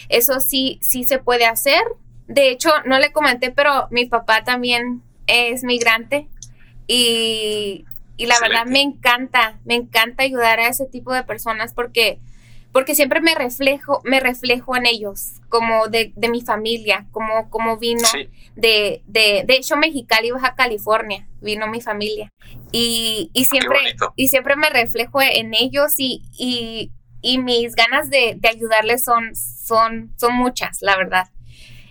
Eso 0.08 0.40
sí, 0.40 0.78
sí 0.82 1.04
se 1.04 1.18
puede 1.18 1.46
hacer. 1.46 1.82
De 2.26 2.50
hecho, 2.50 2.70
no 2.86 2.98
le 2.98 3.12
comenté, 3.12 3.50
pero 3.50 3.88
mi 3.90 4.06
papá 4.06 4.44
también 4.44 5.02
es 5.26 5.64
migrante 5.64 6.28
y, 6.86 7.84
y 8.16 8.26
la 8.26 8.36
verdad 8.40 8.66
me 8.66 8.80
encanta, 8.80 9.58
me 9.64 9.74
encanta 9.74 10.24
ayudar 10.24 10.60
a 10.60 10.68
ese 10.68 10.86
tipo 10.86 11.12
de 11.12 11.24
personas 11.24 11.72
porque 11.72 12.20
porque 12.72 12.94
siempre 12.94 13.20
me 13.20 13.34
reflejo, 13.34 14.00
me 14.04 14.18
reflejo 14.18 14.76
en 14.76 14.86
ellos, 14.86 15.34
como 15.48 15.88
de, 15.88 16.12
mi 16.30 16.40
familia, 16.40 17.06
como, 17.10 17.50
como 17.50 17.76
vino 17.76 18.08
de, 18.56 19.02
de, 19.06 19.44
de 19.46 19.54
hecho, 19.54 19.76
Mexicali, 19.76 20.30
Baja 20.30 20.54
California, 20.54 21.28
vino 21.42 21.66
mi 21.68 21.82
familia. 21.82 22.30
Y, 22.72 23.30
y 23.34 23.44
siempre, 23.44 23.78
y 24.16 24.28
siempre 24.28 24.56
me 24.56 24.70
reflejo 24.70 25.20
en 25.20 25.52
ellos 25.52 25.92
y, 25.98 26.22
y, 26.32 26.92
y 27.20 27.38
mis 27.38 27.74
ganas 27.74 28.08
de, 28.08 28.36
de, 28.38 28.48
ayudarles 28.48 29.04
son, 29.04 29.36
son, 29.36 30.14
son 30.16 30.34
muchas, 30.34 30.78
la 30.80 30.96
verdad. 30.96 31.28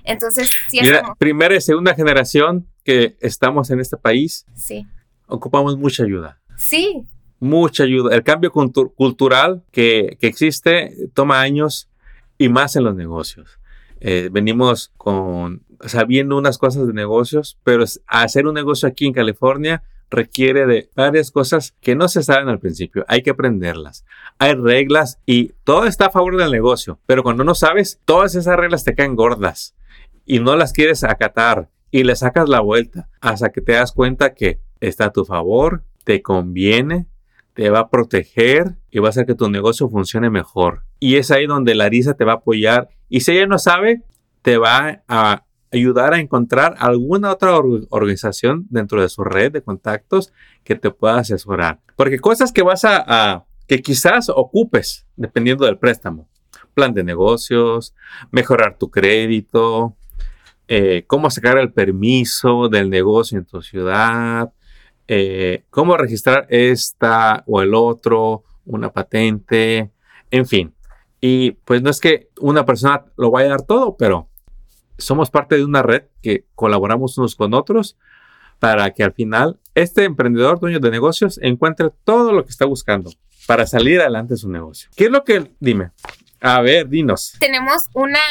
Entonces, 0.03 0.49
sí 0.71 0.79
Mira, 0.81 1.13
primera 1.19 1.55
y 1.55 1.61
segunda 1.61 1.93
generación 1.93 2.67
que 2.83 3.17
estamos 3.21 3.69
en 3.69 3.79
este 3.79 3.97
país, 3.97 4.45
Sí. 4.55 4.87
ocupamos 5.27 5.77
mucha 5.77 6.03
ayuda. 6.03 6.41
Sí. 6.57 7.03
Mucha 7.41 7.83
ayuda. 7.83 8.15
El 8.15 8.23
cambio 8.23 8.51
cultu- 8.51 8.93
cultural 8.93 9.63
que, 9.71 10.15
que 10.21 10.27
existe 10.27 11.09
toma 11.15 11.41
años 11.41 11.89
y 12.37 12.49
más 12.49 12.75
en 12.75 12.83
los 12.83 12.95
negocios. 12.95 13.59
Eh, 13.99 14.29
venimos 14.31 14.91
con 14.95 15.63
sabiendo 15.83 16.37
unas 16.37 16.59
cosas 16.59 16.85
de 16.85 16.93
negocios, 16.93 17.57
pero 17.63 17.83
hacer 18.05 18.45
un 18.45 18.53
negocio 18.53 18.87
aquí 18.87 19.07
en 19.07 19.13
California 19.13 19.81
requiere 20.11 20.67
de 20.67 20.89
varias 20.95 21.31
cosas 21.31 21.73
que 21.81 21.95
no 21.95 22.07
se 22.07 22.21
saben 22.21 22.47
al 22.47 22.59
principio. 22.59 23.05
Hay 23.07 23.23
que 23.23 23.31
aprenderlas. 23.31 24.05
Hay 24.37 24.53
reglas 24.53 25.19
y 25.25 25.53
todo 25.63 25.85
está 25.85 26.07
a 26.07 26.11
favor 26.11 26.37
del 26.37 26.51
negocio, 26.51 26.99
pero 27.07 27.23
cuando 27.23 27.43
no 27.43 27.55
sabes, 27.55 27.99
todas 28.05 28.35
esas 28.35 28.55
reglas 28.57 28.83
te 28.83 28.93
caen 28.93 29.15
gordas 29.15 29.73
y 30.27 30.37
no 30.39 30.55
las 30.55 30.73
quieres 30.73 31.03
acatar 31.03 31.69
y 31.89 32.03
le 32.03 32.15
sacas 32.15 32.47
la 32.47 32.59
vuelta 32.59 33.09
hasta 33.19 33.49
que 33.49 33.61
te 33.61 33.71
das 33.71 33.93
cuenta 33.93 34.35
que 34.35 34.59
está 34.79 35.05
a 35.05 35.11
tu 35.11 35.25
favor, 35.25 35.83
te 36.03 36.21
conviene, 36.21 37.07
te 37.53 37.69
va 37.69 37.79
a 37.79 37.89
proteger 37.89 38.75
y 38.89 38.99
va 38.99 39.07
a 39.07 39.09
hacer 39.09 39.25
que 39.25 39.35
tu 39.35 39.49
negocio 39.49 39.89
funcione 39.89 40.29
mejor. 40.29 40.83
Y 40.99 41.15
es 41.17 41.31
ahí 41.31 41.45
donde 41.47 41.75
Larisa 41.75 42.13
te 42.13 42.23
va 42.25 42.33
a 42.33 42.35
apoyar. 42.35 42.89
Y 43.09 43.21
si 43.21 43.31
ella 43.33 43.47
no 43.47 43.59
sabe, 43.59 44.03
te 44.41 44.57
va 44.57 45.03
a 45.07 45.43
ayudar 45.71 46.13
a 46.13 46.19
encontrar 46.19 46.75
alguna 46.79 47.31
otra 47.31 47.55
or- 47.57 47.87
organización 47.89 48.67
dentro 48.69 49.01
de 49.01 49.09
su 49.09 49.23
red 49.23 49.51
de 49.51 49.61
contactos 49.61 50.33
que 50.63 50.75
te 50.75 50.91
pueda 50.91 51.17
asesorar. 51.19 51.79
Porque 51.95 52.19
cosas 52.19 52.51
que 52.51 52.61
vas 52.61 52.83
a, 52.85 53.03
a- 53.05 53.45
que 53.67 53.81
quizás 53.81 54.29
ocupes 54.29 55.05
dependiendo 55.15 55.65
del 55.65 55.77
préstamo. 55.77 56.27
Plan 56.73 56.93
de 56.93 57.03
negocios, 57.03 57.93
mejorar 58.31 58.77
tu 58.77 58.89
crédito, 58.89 59.95
eh, 60.67 61.03
cómo 61.07 61.29
sacar 61.29 61.57
el 61.57 61.73
permiso 61.73 62.69
del 62.69 62.89
negocio 62.89 63.37
en 63.37 63.45
tu 63.45 63.61
ciudad, 63.61 64.51
eh, 65.13 65.65
cómo 65.69 65.97
registrar 65.97 66.47
esta 66.47 67.43
o 67.45 67.61
el 67.61 67.75
otro, 67.75 68.45
una 68.63 68.93
patente, 68.93 69.91
en 70.29 70.45
fin. 70.45 70.73
Y 71.19 71.51
pues 71.51 71.81
no 71.81 71.89
es 71.89 71.99
que 71.99 72.29
una 72.39 72.65
persona 72.65 73.03
lo 73.17 73.29
vaya 73.29 73.47
a 73.47 73.57
dar 73.57 73.63
todo, 73.63 73.97
pero 73.97 74.29
somos 74.97 75.29
parte 75.29 75.57
de 75.57 75.65
una 75.65 75.83
red 75.83 76.03
que 76.21 76.45
colaboramos 76.55 77.17
unos 77.17 77.35
con 77.35 77.53
otros 77.53 77.97
para 78.59 78.91
que 78.91 79.03
al 79.03 79.11
final 79.11 79.59
este 79.75 80.05
emprendedor, 80.05 80.61
dueño 80.61 80.79
de 80.79 80.91
negocios, 80.91 81.41
encuentre 81.41 81.89
todo 82.05 82.31
lo 82.31 82.45
que 82.45 82.51
está 82.51 82.63
buscando 82.63 83.11
para 83.47 83.67
salir 83.67 83.99
adelante 83.99 84.35
en 84.35 84.37
su 84.37 84.49
negocio. 84.49 84.89
¿Qué 84.95 85.05
es 85.05 85.11
lo 85.11 85.25
que, 85.25 85.51
dime? 85.59 85.91
A 86.39 86.61
ver, 86.61 86.87
dinos. 86.87 87.35
tenemos 87.37 87.89
una, 87.93 88.21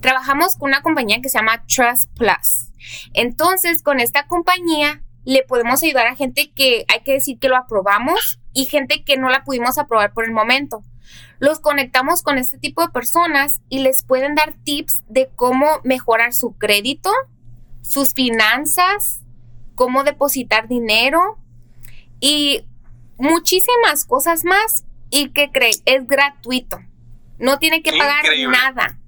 trabajamos 0.00 0.56
con 0.56 0.70
una 0.70 0.80
compañía 0.80 1.20
que 1.20 1.28
se 1.28 1.36
llama 1.36 1.66
Trust 1.66 2.10
Plus. 2.16 2.72
Entonces, 3.12 3.82
con 3.82 4.00
esta 4.00 4.26
compañía 4.26 5.02
le 5.30 5.44
podemos 5.44 5.82
ayudar 5.82 6.08
a 6.08 6.16
gente 6.16 6.50
que 6.52 6.84
hay 6.88 7.00
que 7.04 7.12
decir 7.12 7.38
que 7.38 7.48
lo 7.48 7.56
aprobamos 7.56 8.40
y 8.52 8.64
gente 8.64 9.04
que 9.04 9.16
no 9.16 9.28
la 9.28 9.44
pudimos 9.44 9.78
aprobar 9.78 10.12
por 10.12 10.24
el 10.24 10.32
momento. 10.32 10.82
Los 11.38 11.60
conectamos 11.60 12.22
con 12.22 12.36
este 12.36 12.58
tipo 12.58 12.82
de 12.82 12.88
personas 12.88 13.60
y 13.68 13.78
les 13.78 14.02
pueden 14.02 14.34
dar 14.34 14.54
tips 14.64 15.02
de 15.08 15.30
cómo 15.36 15.66
mejorar 15.84 16.32
su 16.32 16.58
crédito, 16.58 17.10
sus 17.82 18.12
finanzas, 18.12 19.22
cómo 19.76 20.02
depositar 20.02 20.66
dinero 20.66 21.38
y 22.18 22.64
muchísimas 23.16 24.04
cosas 24.06 24.44
más. 24.44 24.84
¿Y 25.10 25.30
que 25.30 25.50
cree? 25.52 25.72
Es 25.86 26.06
gratuito. 26.06 26.78
No 27.38 27.58
tiene 27.58 27.82
que 27.82 27.92
pagar 27.92 28.24
Increíble. 28.24 28.56
nada. 28.56 28.98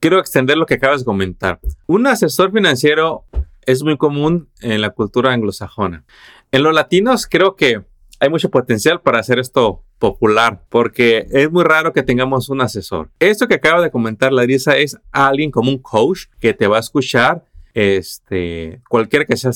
quiero 0.00 0.18
extender 0.20 0.56
lo 0.56 0.66
que 0.66 0.74
acabas 0.74 1.00
de 1.00 1.04
comentar. 1.04 1.58
Un 1.86 2.06
asesor 2.06 2.52
financiero 2.52 3.24
es 3.66 3.82
muy 3.82 3.96
común 3.96 4.48
en 4.60 4.80
la 4.80 4.90
cultura 4.90 5.32
anglosajona. 5.32 6.04
En 6.52 6.62
los 6.62 6.74
latinos 6.74 7.26
creo 7.28 7.56
que 7.56 7.82
hay 8.20 8.30
mucho 8.30 8.50
potencial 8.50 9.00
para 9.00 9.18
hacer 9.18 9.38
esto 9.38 9.84
popular, 9.98 10.64
porque 10.68 11.26
es 11.30 11.50
muy 11.50 11.64
raro 11.64 11.92
que 11.92 12.02
tengamos 12.02 12.48
un 12.48 12.60
asesor. 12.60 13.10
Esto 13.18 13.48
que 13.48 13.54
acaba 13.54 13.82
de 13.82 13.90
comentar 13.90 14.32
Larisa 14.32 14.76
es 14.76 14.98
alguien 15.12 15.50
como 15.50 15.70
un 15.70 15.78
coach 15.78 16.26
que 16.40 16.54
te 16.54 16.66
va 16.66 16.76
a 16.76 16.80
escuchar, 16.80 17.44
este, 17.74 18.80
cualquiera 18.88 19.24
que 19.24 19.36
sea 19.36 19.50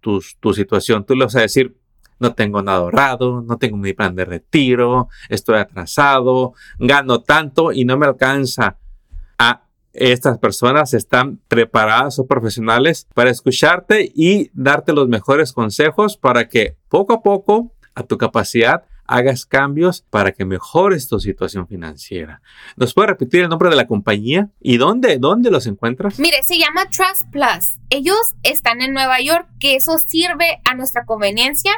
tu, 0.00 0.22
tu 0.40 0.54
situación. 0.54 1.04
Tú 1.04 1.14
le 1.14 1.24
vas 1.24 1.36
a 1.36 1.40
decir, 1.40 1.76
no 2.18 2.34
tengo 2.34 2.62
nada 2.62 2.78
ahorrado, 2.78 3.42
no 3.42 3.58
tengo 3.58 3.76
mi 3.76 3.92
plan 3.92 4.14
de 4.14 4.24
retiro, 4.24 5.08
estoy 5.28 5.58
atrasado, 5.58 6.54
gano 6.78 7.20
tanto 7.22 7.72
y 7.72 7.84
no 7.84 7.96
me 7.98 8.06
alcanza. 8.06 8.78
Estas 9.94 10.38
personas 10.38 10.92
están 10.92 11.38
preparadas 11.48 12.18
o 12.18 12.26
profesionales 12.26 13.06
para 13.14 13.30
escucharte 13.30 14.10
y 14.12 14.50
darte 14.52 14.92
los 14.92 15.08
mejores 15.08 15.52
consejos 15.52 16.16
para 16.16 16.48
que 16.48 16.76
poco 16.88 17.14
a 17.14 17.22
poco, 17.22 17.72
a 17.94 18.02
tu 18.02 18.18
capacidad, 18.18 18.82
hagas 19.06 19.46
cambios 19.46 20.04
para 20.10 20.32
que 20.32 20.44
mejores 20.44 21.08
tu 21.08 21.20
situación 21.20 21.68
financiera. 21.68 22.40
¿Nos 22.76 22.94
puede 22.94 23.08
repetir 23.08 23.42
el 23.42 23.48
nombre 23.48 23.70
de 23.70 23.76
la 23.76 23.86
compañía 23.86 24.50
y 24.60 24.78
dónde, 24.78 25.18
dónde 25.18 25.50
los 25.50 25.66
encuentras? 25.66 26.18
Mire, 26.18 26.42
se 26.42 26.58
llama 26.58 26.86
Trust 26.86 27.30
Plus. 27.30 27.78
Ellos 27.90 28.34
están 28.42 28.80
en 28.80 28.92
Nueva 28.92 29.20
York, 29.20 29.46
que 29.60 29.76
eso 29.76 29.98
sirve 29.98 30.60
a 30.64 30.74
nuestra 30.74 31.04
conveniencia, 31.04 31.72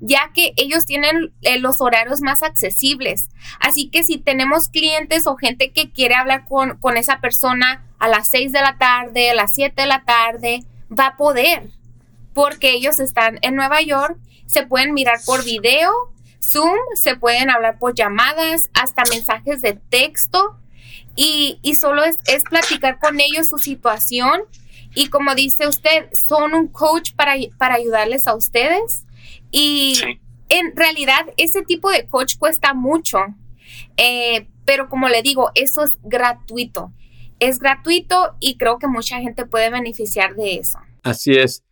ya 0.00 0.30
que 0.34 0.52
ellos 0.56 0.86
tienen 0.86 1.32
eh, 1.42 1.58
los 1.58 1.80
horarios 1.80 2.20
más 2.20 2.42
accesibles. 2.42 3.28
Así 3.60 3.88
que 3.88 4.04
si 4.04 4.18
tenemos 4.18 4.68
clientes 4.68 5.26
o 5.26 5.36
gente 5.36 5.70
que 5.70 5.90
quiere 5.90 6.14
hablar 6.14 6.44
con, 6.46 6.78
con 6.78 6.96
esa 6.96 7.20
persona 7.20 7.84
a 7.98 8.08
las 8.08 8.28
6 8.28 8.52
de 8.52 8.60
la 8.60 8.78
tarde, 8.78 9.30
a 9.30 9.34
las 9.34 9.54
7 9.54 9.82
de 9.82 9.88
la 9.88 10.04
tarde, 10.04 10.64
va 10.90 11.08
a 11.08 11.16
poder, 11.16 11.70
porque 12.34 12.72
ellos 12.72 12.98
están 12.98 13.38
en 13.42 13.54
Nueva 13.54 13.82
York, 13.82 14.16
se 14.46 14.66
pueden 14.66 14.94
mirar 14.94 15.18
por 15.24 15.44
video, 15.44 15.92
Zoom, 16.42 16.76
se 16.94 17.16
pueden 17.16 17.50
hablar 17.50 17.78
por 17.78 17.94
llamadas, 17.94 18.70
hasta 18.74 19.02
mensajes 19.10 19.60
de 19.62 19.74
texto. 19.74 20.56
Y, 21.16 21.58
y 21.62 21.74
solo 21.74 22.02
es, 22.04 22.18
es 22.26 22.44
platicar 22.44 22.98
con 22.98 23.20
ellos 23.20 23.48
su 23.50 23.58
situación. 23.58 24.40
Y 24.94 25.08
como 25.08 25.34
dice 25.34 25.68
usted, 25.68 26.08
son 26.12 26.54
un 26.54 26.68
coach 26.68 27.12
para, 27.14 27.34
para 27.58 27.74
ayudarles 27.74 28.26
a 28.26 28.34
ustedes. 28.34 29.04
Y 29.50 29.94
Sí. 29.96 30.20
en 30.48 30.74
realidad 30.76 31.26
ese 31.36 31.62
tipo 31.62 31.90
de 31.90 32.06
coach 32.06 32.36
cuesta 32.38 32.74
mucho. 32.74 33.18
Eh, 33.96 34.48
pero 34.64 34.88
como 34.88 35.08
le 35.08 35.22
digo, 35.22 35.50
eso 35.54 35.82
es 35.84 35.96
gratuito. 36.02 36.92
Es 37.38 37.58
gratuito 37.58 38.36
y 38.40 38.56
creo 38.58 38.78
que 38.78 38.86
mucha 38.86 39.18
gente 39.20 39.46
puede 39.46 39.70
beneficiar 39.70 40.34
de 40.36 40.56
eso. 40.56 40.78
Así 41.02 41.32
es. 41.32 41.64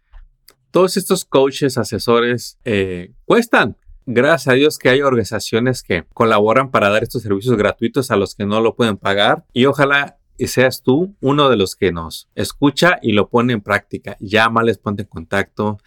Todos 0.71 0.97
estos 0.97 1.25
coaches, 1.25 1.79
asesores, 1.79 2.59
eh, 2.65 3.13
cuestan. 3.25 3.77
Gracias 4.07 4.49
a 4.49 4.55
Dios 4.55 4.79
que 4.79 4.89
hay 4.89 5.03
organizaciones 5.03 5.83
que 5.83 6.05
colaboran 6.15 6.71
para 6.71 6.89
dar 6.89 7.03
estos 7.03 7.23
servicios 7.23 7.57
gratuitos 7.57 8.11
a 8.11 8.17
los 8.17 8.35
que 8.35 8.47
no 8.47 8.61
lo 8.63 8.75
pueden 8.75 8.97
pagar. 8.97 9.45
Y 9.53 9.67
ojalá 9.67 10.17
y 10.39 10.47
seas 10.47 10.83
tú 10.83 11.15
uno 11.21 11.51
de 11.51 11.57
los 11.57 11.77
que 11.77 11.93
nos 11.93 12.29
escucha 12.35 12.99
y 13.03 13.13
lo 13.13 13.29
pone 13.29 13.53
en 13.53 13.61
práctica. 13.61 14.17
Llámales, 14.21 14.79
ponte 14.79 15.03
en 15.03 15.09
contacto. 15.09 15.79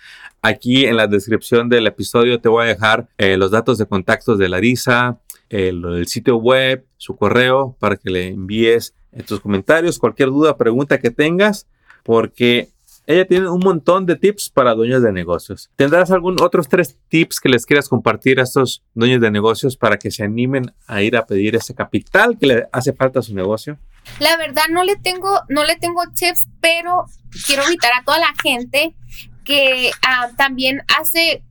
Aquí 0.41 0.85
en 0.85 0.97
la 0.97 1.07
descripción 1.07 1.69
del 1.69 1.87
episodio 1.87 2.39
te 2.39 2.49
voy 2.49 2.65
a 2.65 2.67
dejar 2.67 3.07
eh, 3.17 3.37
los 3.37 3.51
datos 3.51 3.77
de 3.77 3.85
contactos 3.85 4.37
de 4.37 4.49
Larisa, 4.49 5.19
el, 5.49 5.83
el 5.85 6.07
sitio 6.07 6.37
web, 6.37 6.85
su 6.97 7.15
correo, 7.15 7.75
para 7.79 7.95
que 7.95 8.09
le 8.09 8.27
envíes 8.27 8.93
en 9.11 9.25
tus 9.25 9.39
comentarios 9.39 9.99
cualquier 9.99 10.29
duda, 10.29 10.57
pregunta 10.57 10.99
que 10.99 11.11
tengas, 11.11 11.67
porque 12.03 12.69
ella 13.07 13.25
tiene 13.25 13.49
un 13.49 13.59
montón 13.59 14.05
de 14.05 14.15
tips 14.15 14.49
para 14.49 14.73
dueños 14.73 15.01
de 15.01 15.11
negocios. 15.11 15.69
¿Tendrás 15.75 16.11
algún 16.11 16.41
otros 16.41 16.67
tres 16.67 16.97
tips 17.09 17.39
que 17.39 17.49
les 17.49 17.65
quieras 17.65 17.89
compartir 17.89 18.39
a 18.39 18.43
estos 18.43 18.83
dueños 18.93 19.21
de 19.21 19.31
negocios 19.31 19.75
para 19.75 19.97
que 19.97 20.11
se 20.11 20.23
animen 20.23 20.71
a 20.87 21.01
ir 21.01 21.17
a 21.17 21.25
pedir 21.25 21.55
ese 21.55 21.73
capital 21.73 22.37
que 22.37 22.45
le 22.45 22.67
hace 22.71 22.93
falta 22.93 23.19
a 23.19 23.23
su 23.23 23.33
negocio? 23.33 23.77
La 24.19 24.37
verdad 24.37 24.63
no 24.69 24.83
le 24.83 24.95
tengo, 24.95 25.41
no 25.49 25.63
le 25.63 25.75
tengo 25.75 26.03
tips, 26.13 26.47
pero 26.59 27.05
quiero 27.45 27.63
invitar 27.63 27.91
a 27.93 28.03
toda 28.03 28.19
la 28.19 28.33
gente 28.41 28.95
que 29.43 29.91
ah, 30.05 30.29
también 30.37 30.83
hace 30.97 31.43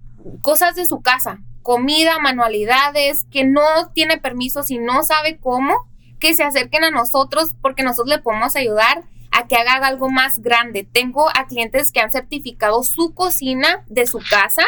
cosas 0.42 0.74
de 0.74 0.86
su 0.86 1.00
casa, 1.00 1.38
comida, 1.62 2.18
manualidades, 2.18 3.24
que 3.30 3.44
no 3.44 3.62
tiene 3.94 4.18
permisos 4.18 4.70
y 4.70 4.78
no 4.78 5.02
sabe 5.02 5.38
cómo, 5.38 5.74
que 6.18 6.34
se 6.34 6.44
acerquen 6.44 6.84
a 6.84 6.90
nosotros 6.90 7.52
porque 7.60 7.82
nosotros 7.82 8.08
le 8.08 8.22
podemos 8.22 8.56
ayudar 8.56 9.04
a 9.32 9.46
que 9.46 9.56
haga 9.56 9.86
algo 9.86 10.10
más 10.10 10.40
grande. 10.40 10.86
Tengo 10.90 11.28
a 11.28 11.46
clientes 11.46 11.92
que 11.92 12.00
han 12.00 12.12
certificado 12.12 12.82
su 12.82 13.14
cocina 13.14 13.84
de 13.88 14.06
su 14.06 14.20
casa 14.28 14.64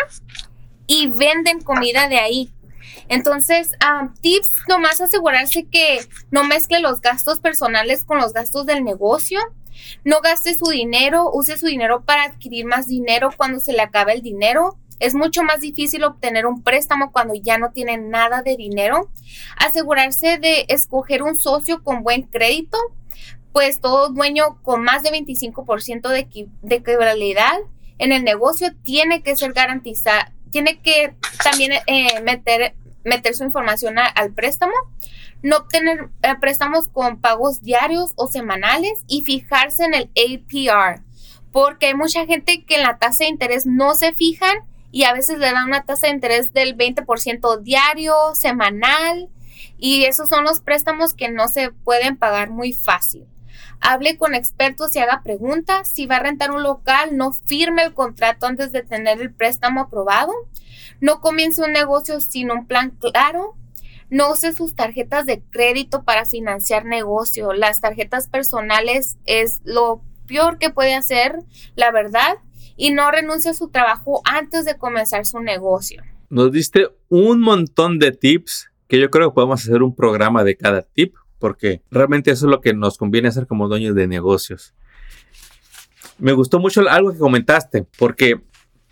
y 0.87 1.09
venden 1.09 1.61
comida 1.61 2.09
de 2.09 2.19
ahí. 2.19 2.53
Entonces, 3.09 3.73
tips, 4.21 4.51
nomás 4.69 5.01
asegurarse 5.01 5.65
que 5.65 6.01
no 6.31 6.45
mezcle 6.45 6.81
los 6.81 7.01
gastos 7.01 7.41
personales 7.41 8.05
con 8.05 8.19
los 8.19 8.33
gastos 8.33 8.67
del 8.67 8.85
negocio. 8.85 9.41
No 10.05 10.21
gaste 10.21 10.55
su 10.55 10.71
dinero, 10.71 11.31
use 11.33 11.57
su 11.59 11.67
dinero 11.67 12.05
para 12.05 12.25
adquirir 12.25 12.67
más 12.67 12.87
dinero 12.87 13.31
cuando 13.37 13.59
se 13.61 13.73
le 13.73 13.83
acabe 13.83 14.13
el 14.13 14.23
dinero. 14.23 14.79
Es 15.01 15.15
mucho 15.15 15.43
más 15.43 15.61
difícil 15.61 16.05
obtener 16.05 16.47
un 16.47 16.63
préstamo 16.63 17.11
cuando 17.11 17.35
ya 17.35 17.59
no 17.59 17.71
tiene 17.71 17.97
nada 17.97 18.43
de 18.43 18.57
dinero. 18.57 19.11
Asegurarse 19.57 20.39
de 20.39 20.67
escoger 20.69 21.23
un 21.23 21.35
socio 21.35 21.83
con 21.83 22.03
buen 22.03 22.23
crédito, 22.23 22.79
pues 23.53 23.81
todo 23.81 24.11
dueño 24.11 24.63
con 24.63 24.83
más 24.83 25.03
de 25.03 25.11
25% 25.11 26.09
de, 26.09 26.49
de 26.63 26.83
en 27.99 28.11
el 28.11 28.25
negocio 28.25 28.69
tiene 28.83 29.23
que 29.23 29.37
ser 29.37 29.53
garantizada, 29.53 30.33
tiene 30.51 30.81
que 30.81 31.15
también 31.45 31.73
eh, 31.87 32.21
meter, 32.23 32.75
meter 33.05 33.35
su 33.35 33.45
información 33.45 33.97
al 33.99 34.33
préstamo, 34.33 34.73
no 35.43 35.57
obtener 35.59 36.09
eh, 36.23 36.35
préstamos 36.41 36.89
con 36.89 37.21
pagos 37.21 37.63
diarios 37.63 38.13
o 38.17 38.29
semanales 38.29 39.03
y 39.09 39.23
fijarse 39.23 39.85
en 39.85 39.95
el 39.95 40.11
APR, 40.17 41.03
porque 41.51 41.87
hay 41.87 41.95
mucha 41.95 42.27
gente 42.27 42.65
que 42.65 42.77
en 42.77 42.83
la 42.83 42.99
tasa 42.99 43.25
de 43.25 43.31
interés 43.31 43.67
no 43.67 43.95
se 43.95 44.13
fijan 44.13 44.59
y 44.91 45.05
a 45.05 45.13
veces 45.13 45.39
le 45.39 45.51
dan 45.51 45.67
una 45.67 45.85
tasa 45.85 46.07
de 46.07 46.15
interés 46.15 46.53
del 46.53 46.77
20% 46.77 47.61
diario, 47.63 48.15
semanal, 48.35 49.31
y 49.79 50.05
esos 50.05 50.29
son 50.29 50.45
los 50.45 50.61
préstamos 50.61 51.15
que 51.15 51.29
no 51.29 51.49
se 51.49 51.73
pueden 51.73 52.17
pagar 52.17 52.51
muy 52.51 52.73
fácil. 52.73 53.27
Hable 53.81 54.17
con 54.17 54.35
expertos 54.35 54.95
y 54.95 55.01
haga 55.01 55.23
preguntas. 55.25 55.89
Si 55.89 56.07
va 56.07 56.17
a 56.17 56.23
rentar 56.23 56.53
un 56.53 56.63
local, 56.63 57.17
no 57.17 57.33
firme 57.33 57.83
el 57.83 57.95
contrato 57.95 58.47
antes 58.47 58.71
de 58.71 58.83
tener 58.83 59.21
el 59.21 59.33
préstamo 59.33 59.81
aprobado. 59.81 60.33
No 61.03 61.21
comience 61.21 61.63
un 61.63 61.73
negocio 61.73 62.21
sin 62.21 62.51
un 62.51 62.67
plan 62.67 62.97
claro. 62.99 63.57
No 64.09 64.33
use 64.33 64.55
sus 64.55 64.75
tarjetas 64.75 65.27
de 65.27 65.43
crédito 65.51 66.05
para 66.05 66.25
financiar 66.25 66.85
negocio. 66.85 67.53
Las 67.53 67.81
tarjetas 67.81 68.29
personales 68.29 69.19
es 69.25 69.61
lo 69.65 70.01
peor 70.27 70.59
que 70.59 70.71
puede 70.71 70.95
hacer, 70.95 71.41
la 71.75 71.91
verdad. 71.91 72.39
Y 72.77 72.93
no 72.93 73.11
renuncie 73.11 73.51
a 73.51 73.55
su 73.55 73.69
trabajo 73.69 74.23
antes 74.25 74.65
de 74.65 74.79
comenzar 74.79 75.27
su 75.27 75.41
negocio. 75.41 76.03
Nos 76.31 76.53
diste 76.53 76.89
un 77.09 77.41
montón 77.41 77.99
de 77.99 78.13
tips 78.13 78.71
que 78.89 78.99
yo 78.99 79.11
creo 79.11 79.31
que 79.31 79.35
podemos 79.35 79.61
hacer 79.61 79.83
un 79.83 79.95
programa 79.95 80.45
de 80.45 80.57
cada 80.57 80.83
tip 80.83 81.17
porque 81.43 81.83
realmente 81.91 82.31
eso 82.31 82.47
es 82.47 82.51
lo 82.53 82.61
que 82.61 82.73
nos 82.73 82.97
conviene 82.97 83.27
hacer 83.27 83.49
como 83.49 83.67
dueños 83.67 83.97
de 83.97 84.07
negocios. 84.07 84.77
Me 86.19 86.33
gustó 86.35 86.61
mucho 86.61 86.89
algo 86.89 87.13
que 87.13 87.19
comentaste, 87.19 87.85
porque, 87.99 88.41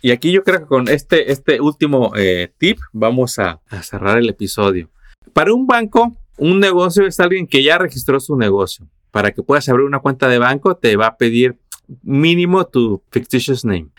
y 0.01 0.11
aquí 0.11 0.31
yo 0.31 0.43
creo 0.43 0.59
que 0.61 0.65
con 0.65 0.87
este, 0.87 1.31
este 1.31 1.61
último 1.61 2.13
eh, 2.15 2.51
tip 2.57 2.79
vamos 2.91 3.39
a, 3.39 3.61
a 3.69 3.83
cerrar 3.83 4.17
el 4.17 4.29
episodio. 4.29 4.89
Para 5.33 5.53
un 5.53 5.67
banco, 5.67 6.15
un 6.37 6.59
negocio 6.59 7.05
es 7.05 7.19
alguien 7.19 7.47
que 7.47 7.63
ya 7.63 7.77
registró 7.77 8.19
su 8.19 8.35
negocio. 8.35 8.87
Para 9.11 9.31
que 9.31 9.43
puedas 9.43 9.67
abrir 9.69 9.85
una 9.85 9.99
cuenta 9.99 10.27
de 10.27 10.39
banco, 10.39 10.75
te 10.75 10.95
va 10.95 11.07
a 11.07 11.17
pedir 11.17 11.57
mínimo 12.03 12.65
tu 12.65 13.01
fictitious 13.11 13.65
name. 13.65 13.89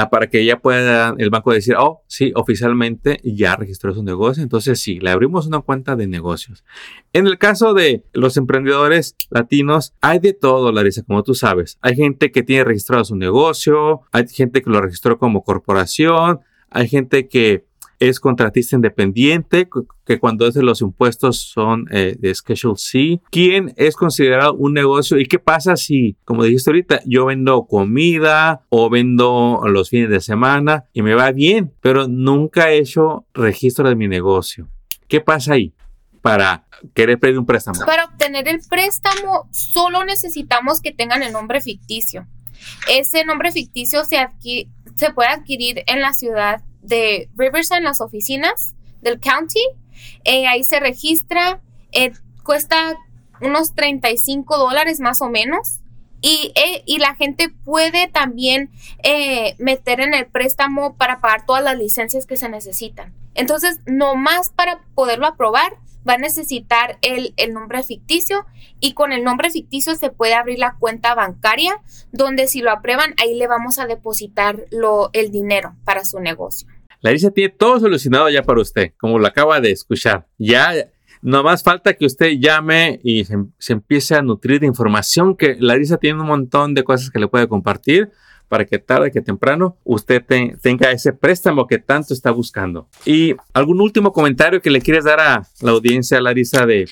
Ah, 0.00 0.10
para 0.10 0.28
que 0.28 0.44
ya 0.44 0.60
pueda 0.60 1.12
el 1.18 1.28
banco 1.28 1.52
decir, 1.52 1.74
oh, 1.76 2.04
sí, 2.06 2.30
oficialmente 2.36 3.20
ya 3.24 3.56
registró 3.56 3.92
su 3.92 4.04
negocio. 4.04 4.44
Entonces, 4.44 4.78
sí, 4.78 5.00
le 5.00 5.10
abrimos 5.10 5.48
una 5.48 5.58
cuenta 5.58 5.96
de 5.96 6.06
negocios. 6.06 6.64
En 7.12 7.26
el 7.26 7.36
caso 7.36 7.74
de 7.74 8.04
los 8.12 8.36
emprendedores 8.36 9.16
latinos, 9.28 9.94
hay 10.00 10.20
de 10.20 10.34
todo, 10.34 10.70
Larissa, 10.70 11.02
como 11.02 11.24
tú 11.24 11.34
sabes. 11.34 11.78
Hay 11.80 11.96
gente 11.96 12.30
que 12.30 12.44
tiene 12.44 12.62
registrado 12.62 13.04
su 13.04 13.16
negocio, 13.16 14.02
hay 14.12 14.28
gente 14.28 14.62
que 14.62 14.70
lo 14.70 14.80
registró 14.80 15.18
como 15.18 15.42
corporación, 15.42 16.42
hay 16.70 16.86
gente 16.86 17.26
que 17.26 17.64
es 17.98 18.20
contratista 18.20 18.76
independiente, 18.76 19.68
que 20.04 20.18
cuando 20.18 20.46
es 20.46 20.54
de 20.54 20.62
los 20.62 20.80
impuestos 20.80 21.40
son 21.40 21.86
eh, 21.90 22.16
de 22.18 22.34
Schedule 22.34 22.76
C. 22.76 23.20
¿Quién 23.30 23.74
es 23.76 23.96
considerado 23.96 24.54
un 24.54 24.72
negocio? 24.72 25.18
¿Y 25.18 25.26
qué 25.26 25.38
pasa 25.38 25.76
si, 25.76 26.16
como 26.24 26.44
dijiste 26.44 26.70
ahorita, 26.70 27.00
yo 27.04 27.26
vendo 27.26 27.66
comida 27.66 28.64
o 28.68 28.88
vendo 28.90 29.62
los 29.66 29.90
fines 29.90 30.10
de 30.10 30.20
semana 30.20 30.86
y 30.92 31.02
me 31.02 31.14
va 31.14 31.32
bien, 31.32 31.72
pero 31.80 32.08
nunca 32.08 32.70
he 32.70 32.78
hecho 32.78 33.26
registro 33.34 33.88
de 33.88 33.96
mi 33.96 34.08
negocio? 34.08 34.68
¿Qué 35.08 35.20
pasa 35.20 35.54
ahí? 35.54 35.74
para 36.20 36.66
querer 36.94 37.18
pedir 37.18 37.38
un 37.38 37.46
préstamo? 37.46 37.80
Para 37.86 38.04
obtener 38.04 38.48
el 38.48 38.60
préstamo 38.68 39.48
solo 39.50 40.04
necesitamos 40.04 40.80
que 40.80 40.92
tengan 40.92 41.22
el 41.22 41.32
nombre 41.32 41.60
ficticio. 41.60 42.26
Ese 42.90 43.24
nombre 43.24 43.52
ficticio 43.52 44.04
se, 44.04 44.18
se 44.96 45.12
puede 45.12 45.30
adquirir 45.30 45.84
en 45.86 46.00
la 46.00 46.12
ciudad 46.12 46.62
de 46.82 47.28
Riverside 47.36 47.78
en 47.78 47.84
las 47.84 48.00
oficinas 48.00 48.74
del 49.00 49.20
county. 49.20 49.62
Eh, 50.24 50.46
ahí 50.46 50.64
se 50.64 50.80
registra, 50.80 51.60
eh, 51.92 52.12
cuesta 52.44 52.96
unos 53.40 53.74
35 53.74 54.58
dólares 54.58 55.00
más 55.00 55.22
o 55.22 55.28
menos. 55.28 55.80
Y, 56.20 56.52
eh, 56.56 56.82
y, 56.84 56.98
la 56.98 57.14
gente 57.14 57.48
puede 57.48 58.08
también 58.08 58.72
meter 59.58 60.00
en 60.00 60.14
el 60.14 60.26
préstamo 60.26 60.96
para 60.96 61.20
pagar 61.20 61.46
todas 61.46 61.62
las 61.62 61.78
licencias 61.78 62.26
que 62.26 62.36
se 62.36 62.48
necesitan. 62.48 63.14
Entonces, 63.34 63.78
nomás 63.86 64.50
para 64.50 64.80
poderlo 64.96 65.28
aprobar, 65.28 65.76
va 66.08 66.14
a 66.14 66.18
necesitar 66.18 66.98
el, 67.02 67.34
el, 67.36 67.52
nombre 67.52 67.82
ficticio 67.82 68.46
y 68.80 68.94
con 68.94 69.12
el 69.12 69.24
nombre 69.24 69.50
ficticio 69.50 69.94
se 69.94 70.10
puede 70.10 70.34
abrir 70.34 70.58
la 70.58 70.76
cuenta 70.78 71.14
bancaria 71.14 71.80
donde 72.12 72.46
si 72.46 72.60
lo 72.60 72.70
aprueban, 72.70 73.14
ahí 73.22 73.34
le 73.34 73.46
vamos 73.46 73.78
a 73.78 73.86
depositar 73.86 74.64
lo, 74.70 75.10
el 75.12 75.30
dinero 75.30 75.74
para 75.84 76.04
su 76.04 76.20
negocio. 76.20 76.68
Larisa 77.00 77.30
tiene 77.30 77.50
todo 77.50 77.78
solucionado 77.78 78.28
ya 78.28 78.42
para 78.42 78.60
usted, 78.60 78.92
como 78.98 79.18
lo 79.18 79.26
acaba 79.26 79.60
de 79.60 79.70
escuchar. 79.70 80.26
Ya 80.36 80.72
no 81.22 81.42
más 81.42 81.62
falta 81.62 81.94
que 81.94 82.06
usted 82.06 82.38
llame 82.38 83.00
y 83.02 83.24
se, 83.24 83.72
empiece 83.72 84.14
a 84.14 84.22
nutrir 84.22 84.60
de 84.60 84.66
información 84.66 85.36
que 85.36 85.56
Larisa 85.58 85.98
tiene 85.98 86.20
un 86.20 86.26
montón 86.26 86.74
de 86.74 86.84
cosas 86.84 87.10
que 87.10 87.18
le 87.18 87.28
puede 87.28 87.48
compartir 87.48 88.10
para 88.48 88.64
que 88.64 88.78
tarde 88.78 89.10
que 89.10 89.20
temprano 89.20 89.76
usted 89.84 90.24
tenga 90.60 90.90
ese 90.90 91.12
préstamo 91.12 91.66
que 91.66 91.78
tanto 91.78 92.14
está 92.14 92.30
buscando. 92.30 92.88
Y 93.04 93.34
algún 93.52 93.80
último 93.80 94.12
comentario 94.12 94.60
que 94.60 94.70
le 94.70 94.80
quieres 94.80 95.04
dar 95.04 95.20
a 95.20 95.42
la 95.60 95.70
audiencia, 95.70 96.20
Larisa, 96.20 96.66
de 96.66 96.86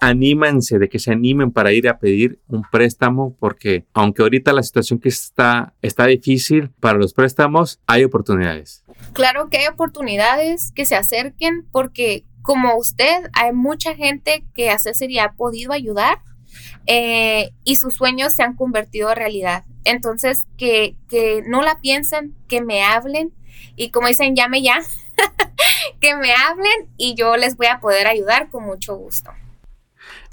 anímense, 0.00 0.78
de 0.78 0.88
que 0.88 0.98
se 0.98 1.12
animen 1.12 1.52
para 1.52 1.72
ir 1.72 1.88
a 1.88 1.98
pedir 1.98 2.40
un 2.48 2.62
préstamo, 2.62 3.36
porque 3.38 3.84
aunque 3.92 4.22
ahorita 4.22 4.52
la 4.52 4.62
situación 4.62 4.98
que 4.98 5.10
está, 5.10 5.74
está 5.82 6.06
difícil 6.06 6.70
para 6.80 6.98
los 6.98 7.12
préstamos, 7.12 7.80
hay 7.86 8.04
oportunidades. 8.04 8.82
Claro 9.12 9.48
que 9.50 9.58
hay 9.58 9.66
oportunidades 9.66 10.72
que 10.74 10.86
se 10.86 10.96
acerquen, 10.96 11.66
porque 11.70 12.24
como 12.42 12.76
usted, 12.78 13.28
hay 13.34 13.52
mucha 13.52 13.94
gente 13.94 14.44
que 14.54 14.70
a 14.70 14.78
César 14.78 15.08
ha 15.22 15.32
podido 15.34 15.72
ayudar 15.72 16.18
eh, 16.86 17.50
y 17.64 17.76
sus 17.76 17.94
sueños 17.94 18.34
se 18.34 18.42
han 18.42 18.56
convertido 18.56 19.10
en 19.10 19.16
realidad. 19.16 19.64
Entonces, 19.84 20.46
que, 20.56 20.96
que 21.08 21.42
no 21.46 21.62
la 21.62 21.80
piensen, 21.80 22.34
que 22.48 22.62
me 22.62 22.82
hablen 22.82 23.32
y 23.76 23.90
como 23.90 24.08
dicen, 24.08 24.36
llame 24.36 24.62
ya, 24.62 24.80
que 26.00 26.16
me 26.16 26.34
hablen 26.34 26.88
y 26.96 27.14
yo 27.14 27.36
les 27.36 27.56
voy 27.56 27.66
a 27.66 27.80
poder 27.80 28.06
ayudar 28.06 28.48
con 28.50 28.64
mucho 28.64 28.96
gusto. 28.96 29.30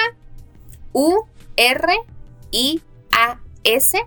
U, 0.92 1.24
R, 1.56 1.94
I, 2.50 2.82
A, 3.12 3.40
S, 3.64 3.98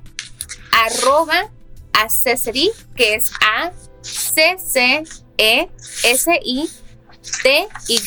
arroba 0.71 1.49
accessory, 1.93 2.69
que 2.95 3.15
es 3.15 3.31
A, 3.41 3.71
C, 4.03 4.57
C, 4.57 5.03
E, 5.37 5.69
S, 6.03 6.39
I, 6.43 6.69
T, 7.41 7.67
Y, 7.87 7.99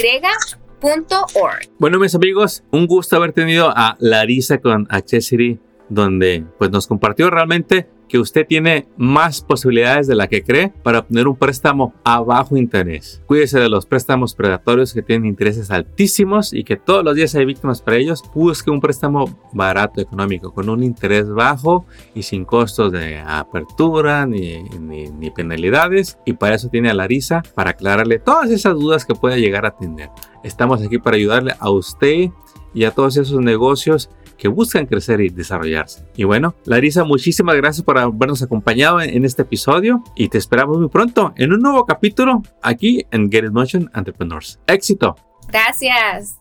punto 0.80 1.24
org. 1.34 1.68
Bueno, 1.78 1.98
mis 1.98 2.14
amigos, 2.14 2.62
un 2.70 2.86
gusto 2.86 3.16
haber 3.16 3.32
tenido 3.32 3.72
a 3.74 3.96
Larisa 3.98 4.58
con 4.58 4.86
Accessory, 4.90 5.58
donde 5.88 6.44
pues 6.58 6.70
nos 6.70 6.86
compartió 6.86 7.30
realmente 7.30 7.88
que 8.08 8.18
usted 8.18 8.46
tiene 8.46 8.86
más 8.96 9.40
posibilidades 9.40 10.06
de 10.06 10.14
la 10.14 10.28
que 10.28 10.42
cree 10.42 10.72
para 10.82 11.00
obtener 11.00 11.26
un 11.28 11.36
préstamo 11.36 11.94
a 12.04 12.20
bajo 12.20 12.56
interés. 12.56 13.22
Cuídese 13.26 13.58
de 13.58 13.68
los 13.68 13.86
préstamos 13.86 14.34
predatorios 14.34 14.92
que 14.92 15.02
tienen 15.02 15.26
intereses 15.26 15.70
altísimos 15.70 16.52
y 16.52 16.64
que 16.64 16.76
todos 16.76 17.04
los 17.04 17.14
días 17.14 17.34
hay 17.34 17.44
víctimas 17.44 17.82
para 17.82 17.96
ellos. 17.96 18.22
Busque 18.34 18.70
un 18.70 18.80
préstamo 18.80 19.38
barato, 19.52 20.00
económico, 20.00 20.52
con 20.52 20.68
un 20.68 20.82
interés 20.82 21.28
bajo 21.28 21.86
y 22.14 22.22
sin 22.22 22.44
costos 22.44 22.92
de 22.92 23.18
apertura 23.18 24.26
ni, 24.26 24.62
ni, 24.62 25.30
penalidades. 25.30 26.18
Y 26.24 26.34
para 26.34 26.54
eso 26.54 26.68
tiene 26.68 26.90
a 26.90 26.94
Larisa 26.94 27.42
para 27.54 27.70
aclararle 27.70 28.18
todas 28.18 28.50
esas 28.50 28.74
dudas 28.74 29.04
que 29.04 29.14
pueda 29.14 29.36
llegar 29.36 29.66
a 29.66 29.76
tener. 29.76 30.10
Estamos 30.44 30.82
aquí 30.82 30.98
para 30.98 31.16
ayudarle 31.16 31.54
a 31.58 31.70
usted 31.70 32.30
y 32.72 32.84
a 32.84 32.90
todos 32.90 33.16
esos 33.16 33.40
negocios 33.40 34.10
que 34.36 34.48
buscan 34.48 34.86
crecer 34.86 35.20
y 35.20 35.28
desarrollarse. 35.28 36.06
Y 36.16 36.24
bueno, 36.24 36.54
Larisa, 36.64 37.04
muchísimas 37.04 37.56
gracias 37.56 37.84
por 37.84 37.98
habernos 37.98 38.42
acompañado 38.42 39.00
en, 39.00 39.24
este 39.24 39.42
episodio 39.42 40.04
y 40.14 40.28
te 40.28 40.38
esperamos 40.38 40.78
muy 40.78 40.88
pronto 40.88 41.32
en 41.36 41.52
un 41.52 41.60
nuevo 41.60 41.84
capítulo 41.84 42.42
aquí 42.62 43.06
en 43.10 43.30
Get 43.30 43.44
It 43.44 43.50
Motion 43.50 43.90
Entrepreneurs. 43.94 44.60
Éxito. 44.66 45.16
Gracias. 45.48 46.40